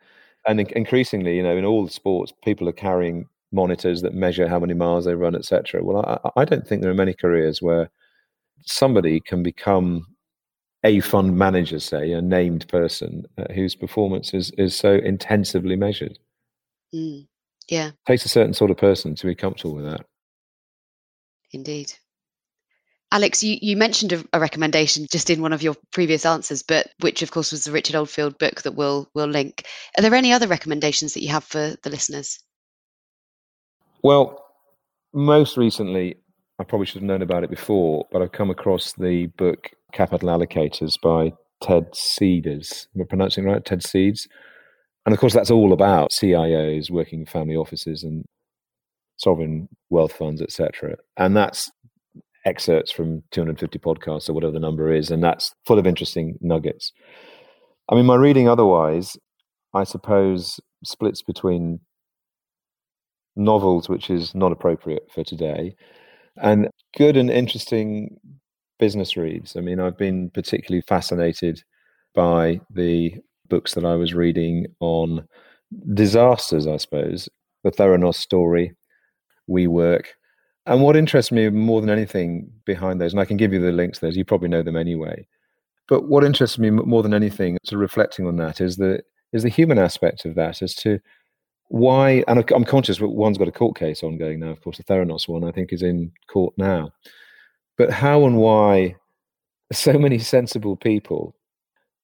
and 0.48 0.60
increasingly, 0.60 1.36
you 1.38 1.44
know, 1.44 1.56
in 1.56 1.66
all 1.66 1.88
sports, 1.88 2.34
people 2.44 2.68
are 2.68 2.74
carrying 2.74 3.28
monitors 3.52 4.02
that 4.02 4.16
measure 4.16 4.48
how 4.48 4.60
many 4.60 4.74
miles 4.74 5.06
they 5.06 5.14
run, 5.14 5.36
etc. 5.36 5.84
Well, 5.84 6.04
I, 6.04 6.42
I 6.42 6.46
don't 6.46 6.68
think 6.68 6.82
there 6.82 6.92
are 6.92 6.96
many 6.96 7.14
careers 7.14 7.62
where 7.62 7.92
somebody 8.66 9.20
can 9.20 9.44
become 9.44 10.08
a 10.84 11.00
fund 11.02 11.38
manager, 11.38 11.80
say, 11.80 12.12
a 12.12 12.22
named 12.22 12.68
person 12.70 13.26
uh, 13.38 13.46
whose 13.54 13.76
performance 13.76 14.34
is, 14.34 14.52
is 14.58 14.76
so 14.76 14.94
intensively 14.94 15.76
measured. 15.76 16.18
Mm, 16.94 17.28
yeah. 17.70 17.88
It 17.88 17.96
takes 18.06 18.26
a 18.26 18.30
certain 18.30 18.54
sort 18.54 18.72
of 18.72 18.78
person 18.78 19.16
to 19.16 19.26
be 19.26 19.36
comfortable 19.36 19.76
with 19.76 19.86
that. 19.86 20.06
Indeed. 21.52 21.94
Alex, 23.12 23.42
you, 23.42 23.58
you 23.62 23.78
mentioned 23.78 24.12
a, 24.12 24.24
a, 24.34 24.40
recommendation 24.40 25.08
just 25.10 25.30
in 25.30 25.42
one 25.42 25.54
of 25.54 25.62
your 25.62 25.76
previous 25.92 26.26
answers, 26.26 26.62
but 26.62 26.88
which 27.00 27.22
of 27.22 27.32
course 27.32 27.52
was 27.52 27.64
the 27.64 27.72
Richard 27.72 27.96
Oldfield 27.96 28.38
book 28.38 28.64
that 28.64 28.76
we'll 28.76 29.10
we'll 29.14 29.28
link. 29.28 29.64
Are 29.98 30.02
there 30.02 30.14
any 30.14 30.34
other 30.34 30.48
recommendations 30.48 31.14
that 31.14 31.24
you 31.24 31.30
have 31.30 31.46
for 31.46 31.76
the 31.84 31.90
listeners? 31.90 32.40
Well, 34.04 34.44
most 35.14 35.56
recently, 35.56 36.16
I 36.60 36.64
probably 36.66 36.86
should 36.86 37.02
have 37.02 37.04
known 37.04 37.22
about 37.22 37.44
it 37.44 37.50
before, 37.50 38.06
but 38.12 38.22
I've 38.22 38.34
come 38.34 38.50
across 38.50 38.94
the 38.94 39.28
book 39.38 39.70
Capital 39.94 40.30
Allocators 40.30 40.96
by 41.02 41.32
Ted 41.62 41.96
Seides. 41.96 42.88
Am 42.94 43.02
I 43.02 43.06
pronouncing 43.06 43.46
it 43.46 43.48
right? 43.48 43.66
Ted 43.66 43.84
Seides. 43.84 44.28
And 45.08 45.14
of 45.14 45.22
course, 45.22 45.34
that's 45.34 45.50
all 45.50 45.72
about 45.72 46.12
CIOs, 46.12 46.92
working 46.92 47.22
in 47.22 47.26
family 47.26 47.56
offices, 47.56 48.04
and 48.04 48.26
sovereign 49.16 49.70
wealth 49.90 50.12
funds, 50.12 50.42
etc. 50.42 50.98
And 51.16 51.34
that's 51.34 51.72
excerpts 52.44 52.92
from 52.92 53.24
250 53.32 53.80
podcasts 53.80 54.30
or 54.30 54.34
whatever 54.34 54.52
the 54.52 54.60
number 54.60 54.92
is, 54.92 55.10
and 55.10 55.24
that's 55.24 55.54
full 55.66 55.80
of 55.80 55.88
interesting 55.88 56.36
nuggets. 56.42 56.92
I 57.90 57.96
mean, 57.96 58.06
my 58.06 58.16
reading 58.16 58.50
otherwise, 58.50 59.16
I 59.74 59.86
suppose, 59.86 60.60
splits 60.84 61.22
between 61.22 61.80
novels, 63.38 63.88
which 63.88 64.10
is 64.10 64.36
not 64.36 64.52
appropriate 64.52 65.04
for 65.10 65.24
today, 65.24 65.74
and 66.36 66.68
good 66.98 67.16
and 67.16 67.30
interesting 67.30 68.18
business 68.78 69.16
reads. 69.16 69.56
I 69.56 69.62
mean, 69.62 69.80
I've 69.80 69.98
been 69.98 70.32
particularly 70.32 70.84
fascinated 70.86 71.64
by 72.14 72.60
the 72.70 73.14
books 73.50 73.74
that 73.74 73.86
I 73.86 73.96
was 73.96 74.14
reading 74.14 74.68
on 74.80 75.28
disasters, 75.94 76.68
I 76.68 76.78
suppose. 76.78 77.30
The 77.64 77.72
Theranos 77.72 78.16
story, 78.16 78.74
WeWork. 79.50 80.06
And 80.66 80.82
what 80.82 80.98
interests 80.98 81.32
me 81.32 81.50
more 81.50 81.82
than 81.82 81.90
anything 81.90 82.52
behind 82.66 83.00
those, 83.00 83.14
and 83.14 83.22
I 83.22 83.26
can 83.26 83.38
give 83.38 83.54
you 83.54 83.60
the 83.60 83.72
links 83.72 84.00
to 84.00 84.06
those, 84.06 84.18
you 84.18 84.26
probably 84.26 84.50
know 84.50 84.62
them 84.62 84.76
anyway. 84.76 85.26
But 85.88 86.10
what 86.10 86.26
interests 86.26 86.60
me 86.60 86.70
more 86.70 87.02
than 87.02 87.14
anything, 87.14 87.58
to 87.66 87.78
reflecting 87.78 88.28
on 88.28 88.36
that, 88.38 88.60
is 88.60 88.76
the 88.76 89.02
is 89.34 89.44
the 89.44 89.50
human 89.50 89.78
aspect 89.78 90.26
of 90.26 90.36
that, 90.36 90.62
as 90.62 90.74
to 90.76 91.00
why. 91.70 92.24
And 92.28 92.44
I'm 92.54 92.66
conscious 92.66 93.00
one's 93.00 93.38
got 93.38 93.48
a 93.48 93.54
court 93.54 93.78
case 93.78 94.04
ongoing 94.04 94.42
now. 94.42 94.50
Of 94.50 94.62
course, 94.62 94.78
the 94.78 94.84
Theranos 94.84 95.28
one, 95.28 95.46
I 95.46 95.52
think, 95.52 95.72
is 95.72 95.84
in 95.84 96.12
court 96.28 96.54
now. 96.58 96.92
But 97.78 97.92
how 97.92 98.26
and 98.26 98.38
why 98.38 98.96
so 99.72 99.94
many 99.94 100.18
sensible 100.36 100.76
people 100.76 101.34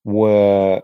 were 0.06 0.82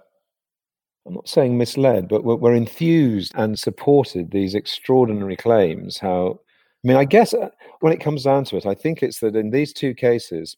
I'm 1.05 1.13
not 1.13 1.29
saying 1.29 1.57
misled, 1.57 2.07
but 2.07 2.23
were, 2.23 2.53
enthused 2.53 3.31
and 3.35 3.57
supported 3.57 4.31
these 4.31 4.53
extraordinary 4.53 5.35
claims. 5.35 5.97
How 5.97 6.39
I 6.83 6.87
mean, 6.87 6.97
I 6.97 7.05
guess 7.05 7.33
uh, 7.33 7.49
when 7.81 7.91
it 7.91 7.99
comes 7.99 8.23
down 8.23 8.45
to 8.45 8.57
it, 8.57 8.65
I 8.65 8.73
think 8.73 9.03
it's 9.03 9.19
that 9.19 9.35
in 9.35 9.49
these 9.49 9.73
two 9.73 9.93
cases, 9.93 10.55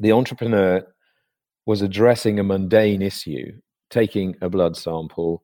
the 0.00 0.12
entrepreneur 0.12 0.86
was 1.64 1.80
addressing 1.80 2.38
a 2.38 2.44
mundane 2.44 3.02
issue, 3.02 3.52
taking 3.90 4.36
a 4.42 4.50
blood 4.50 4.76
sample, 4.76 5.42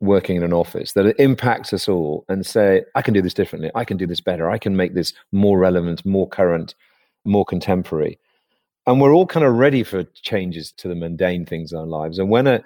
working 0.00 0.36
in 0.36 0.42
an 0.42 0.52
office, 0.52 0.92
that 0.92 1.20
impacts 1.20 1.72
us 1.72 1.88
all 1.88 2.24
and 2.28 2.44
say, 2.44 2.84
I 2.94 3.02
can 3.02 3.14
do 3.14 3.22
this 3.22 3.34
differently, 3.34 3.70
I 3.74 3.84
can 3.84 3.96
do 3.96 4.06
this 4.06 4.20
better, 4.20 4.50
I 4.50 4.58
can 4.58 4.76
make 4.76 4.94
this 4.94 5.12
more 5.30 5.58
relevant, 5.58 6.04
more 6.04 6.28
current, 6.28 6.74
more 7.24 7.44
contemporary. 7.44 8.18
And 8.86 9.00
we're 9.00 9.14
all 9.14 9.26
kind 9.26 9.46
of 9.46 9.54
ready 9.54 9.84
for 9.84 10.02
changes 10.02 10.72
to 10.72 10.88
the 10.88 10.96
mundane 10.96 11.46
things 11.46 11.72
in 11.72 11.78
our 11.78 11.86
lives. 11.86 12.18
And 12.18 12.28
when 12.30 12.48
a 12.48 12.64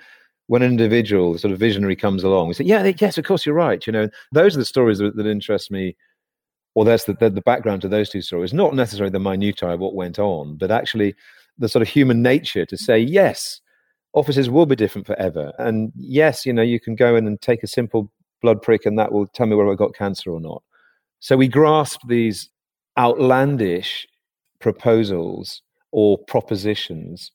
when 0.48 0.62
an 0.62 0.70
individual, 0.70 1.36
sort 1.38 1.52
of 1.52 1.58
visionary, 1.58 1.96
comes 1.96 2.22
along, 2.22 2.48
we 2.48 2.54
say, 2.54 2.64
"Yeah, 2.64 2.92
yes, 2.98 3.18
of 3.18 3.24
course, 3.24 3.44
you're 3.44 3.54
right." 3.54 3.86
You 3.86 3.92
know, 3.92 4.08
those 4.32 4.56
are 4.56 4.60
the 4.60 4.64
stories 4.64 4.98
that, 4.98 5.16
that 5.16 5.26
interest 5.26 5.70
me 5.70 5.96
or 6.76 6.84
that's 6.84 7.04
the, 7.04 7.14
the, 7.14 7.30
the, 7.30 7.40
background 7.40 7.80
to 7.80 7.88
those 7.88 8.10
two 8.10 8.20
stories, 8.20 8.52
not 8.52 8.74
necessarily 8.74 9.10
the 9.10 9.18
minutiae 9.18 9.70
of 9.70 9.80
what 9.80 9.94
went 9.94 10.18
on, 10.18 10.56
but 10.56 10.70
actually 10.70 11.14
the 11.56 11.70
sort 11.70 11.80
of 11.80 11.88
human 11.88 12.20
nature 12.20 12.66
to 12.66 12.76
say, 12.76 12.98
yes, 12.98 13.62
offices 14.12 14.50
will 14.50 14.66
be 14.66 14.76
different 14.76 15.06
forever. 15.06 15.54
And 15.58 15.90
yes, 15.96 16.44
you 16.44 16.52
know, 16.52 16.60
you 16.62 16.78
can 16.78 16.94
go 16.94 17.16
in 17.16 17.26
and 17.26 17.40
take 17.40 17.62
a 17.62 17.66
simple 17.66 18.12
blood 18.42 18.60
prick 18.60 18.84
and 18.84 18.98
that 18.98 19.10
will 19.10 19.26
tell 19.26 19.46
me 19.46 19.56
whether 19.56 19.70
I've 19.70 19.78
got 19.78 19.94
cancer 19.94 20.30
or 20.30 20.40
not. 20.40 20.62
So 21.20 21.34
we 21.34 21.48
grasp 21.48 22.00
these 22.06 22.50
outlandish 22.98 24.06
proposals 24.60 25.62
or 25.92 26.18
propositions. 26.18 27.32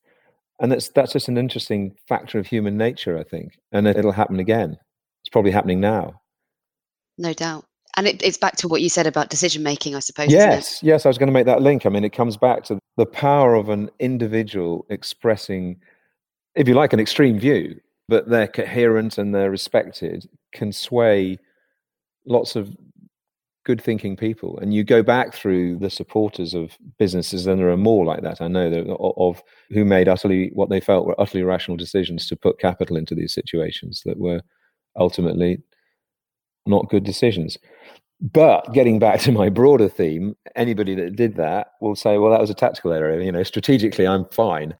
And 0.61 0.71
that's, 0.71 0.89
that's 0.89 1.11
just 1.11 1.27
an 1.27 1.37
interesting 1.37 1.95
factor 2.07 2.39
of 2.39 2.47
human 2.47 2.77
nature, 2.77 3.17
I 3.17 3.23
think. 3.23 3.59
And 3.73 3.85
it'll 3.87 4.13
happen 4.13 4.39
again. 4.39 4.77
It's 5.23 5.29
probably 5.29 5.51
happening 5.51 5.81
now. 5.81 6.21
No 7.17 7.33
doubt 7.33 7.65
and 7.97 8.07
it, 8.07 8.21
it's 8.23 8.37
back 8.37 8.55
to 8.57 8.67
what 8.67 8.81
you 8.81 8.89
said 8.89 9.07
about 9.07 9.29
decision 9.29 9.63
making, 9.63 9.95
I 9.95 9.99
suppose. 9.99 10.31
Yes, 10.31 10.81
yes, 10.81 11.05
I 11.05 11.09
was 11.09 11.17
going 11.17 11.27
to 11.27 11.33
make 11.33 11.45
that 11.45 11.61
link. 11.61 11.85
I 11.85 11.89
mean, 11.89 12.03
it 12.03 12.13
comes 12.13 12.37
back 12.37 12.63
to 12.65 12.79
the 12.97 13.05
power 13.05 13.55
of 13.55 13.69
an 13.69 13.89
individual 13.99 14.85
expressing, 14.89 15.79
if 16.55 16.67
you 16.67 16.73
like, 16.73 16.93
an 16.93 16.99
extreme 16.99 17.39
view, 17.39 17.79
but 18.07 18.29
they're 18.29 18.47
coherent 18.47 19.17
and 19.17 19.35
they're 19.35 19.51
respected, 19.51 20.27
can 20.53 20.71
sway 20.71 21.37
lots 22.25 22.55
of 22.55 22.75
good 23.65 23.81
thinking 23.81 24.15
people. 24.15 24.57
And 24.59 24.73
you 24.73 24.83
go 24.83 25.03
back 25.03 25.33
through 25.33 25.77
the 25.77 25.89
supporters 25.89 26.53
of 26.53 26.77
businesses, 26.97 27.45
and 27.47 27.59
there 27.59 27.69
are 27.69 27.77
more 27.77 28.05
like 28.05 28.21
that. 28.21 28.41
I 28.41 28.47
know 28.47 28.97
of 29.17 29.41
who 29.69 29.85
made 29.85 30.07
utterly 30.07 30.49
what 30.53 30.69
they 30.69 30.79
felt 30.79 31.05
were 31.05 31.19
utterly 31.19 31.43
rational 31.43 31.77
decisions 31.77 32.27
to 32.27 32.35
put 32.35 32.59
capital 32.59 32.97
into 32.97 33.15
these 33.15 33.33
situations 33.33 34.01
that 34.05 34.19
were 34.19 34.41
ultimately 34.97 35.61
not 36.65 36.89
good 36.89 37.03
decisions. 37.03 37.57
But 38.19 38.71
getting 38.73 38.99
back 38.99 39.19
to 39.21 39.31
my 39.31 39.49
broader 39.49 39.89
theme, 39.89 40.35
anybody 40.55 40.93
that 40.95 41.15
did 41.15 41.37
that 41.37 41.69
will 41.81 41.95
say, 41.95 42.17
well, 42.19 42.31
that 42.31 42.41
was 42.41 42.51
a 42.51 42.55
tactical 42.55 42.93
error. 42.93 43.19
You 43.19 43.31
know, 43.31 43.43
strategically, 43.43 44.05
I'm 44.05 44.25
fine. 44.25 44.75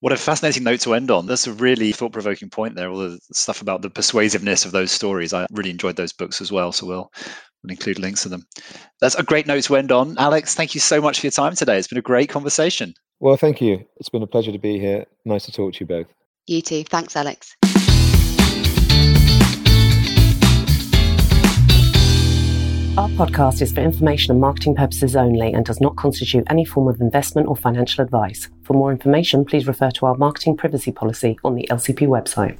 What 0.00 0.12
a 0.12 0.16
fascinating 0.16 0.62
note 0.62 0.80
to 0.80 0.94
end 0.94 1.10
on. 1.10 1.26
That's 1.26 1.46
a 1.46 1.52
really 1.52 1.92
thought 1.92 2.12
provoking 2.12 2.48
point 2.48 2.74
there. 2.74 2.90
All 2.90 2.98
the 2.98 3.18
stuff 3.32 3.60
about 3.60 3.82
the 3.82 3.90
persuasiveness 3.90 4.64
of 4.64 4.72
those 4.72 4.92
stories. 4.92 5.32
I 5.32 5.46
really 5.50 5.70
enjoyed 5.70 5.96
those 5.96 6.12
books 6.12 6.40
as 6.40 6.52
well. 6.52 6.70
So 6.72 6.86
we'll, 6.86 7.12
we'll 7.66 7.72
include 7.72 7.98
links 7.98 8.22
to 8.22 8.28
them. 8.28 8.46
That's 9.00 9.14
a 9.16 9.22
great 9.22 9.46
note 9.46 9.64
to 9.64 9.76
end 9.76 9.92
on. 9.92 10.16
Alex, 10.18 10.54
thank 10.54 10.74
you 10.74 10.80
so 10.80 11.00
much 11.00 11.20
for 11.20 11.26
your 11.26 11.32
time 11.32 11.54
today. 11.54 11.78
It's 11.78 11.88
been 11.88 11.98
a 11.98 12.02
great 12.02 12.28
conversation. 12.28 12.94
Well, 13.20 13.36
thank 13.36 13.60
you. 13.60 13.84
It's 13.96 14.08
been 14.08 14.22
a 14.22 14.26
pleasure 14.26 14.52
to 14.52 14.58
be 14.58 14.78
here. 14.78 15.06
Nice 15.24 15.46
to 15.46 15.52
talk 15.52 15.74
to 15.74 15.80
you 15.80 15.86
both. 15.86 16.06
You 16.46 16.62
too. 16.62 16.84
Thanks, 16.84 17.16
Alex. 17.16 17.56
Our 22.98 23.10
podcast 23.10 23.60
is 23.60 23.72
for 23.72 23.80
information 23.80 24.30
and 24.30 24.40
marketing 24.40 24.74
purposes 24.74 25.16
only 25.16 25.52
and 25.52 25.66
does 25.66 25.82
not 25.82 25.96
constitute 25.96 26.44
any 26.48 26.64
form 26.64 26.88
of 26.88 26.98
investment 27.00 27.46
or 27.46 27.54
financial 27.54 28.02
advice. 28.02 28.48
For 28.62 28.72
more 28.72 28.90
information, 28.90 29.44
please 29.44 29.66
refer 29.66 29.90
to 29.92 30.06
our 30.06 30.16
marketing 30.16 30.56
privacy 30.56 30.92
policy 30.92 31.38
on 31.44 31.56
the 31.56 31.68
LCP 31.70 32.06
website. 32.06 32.56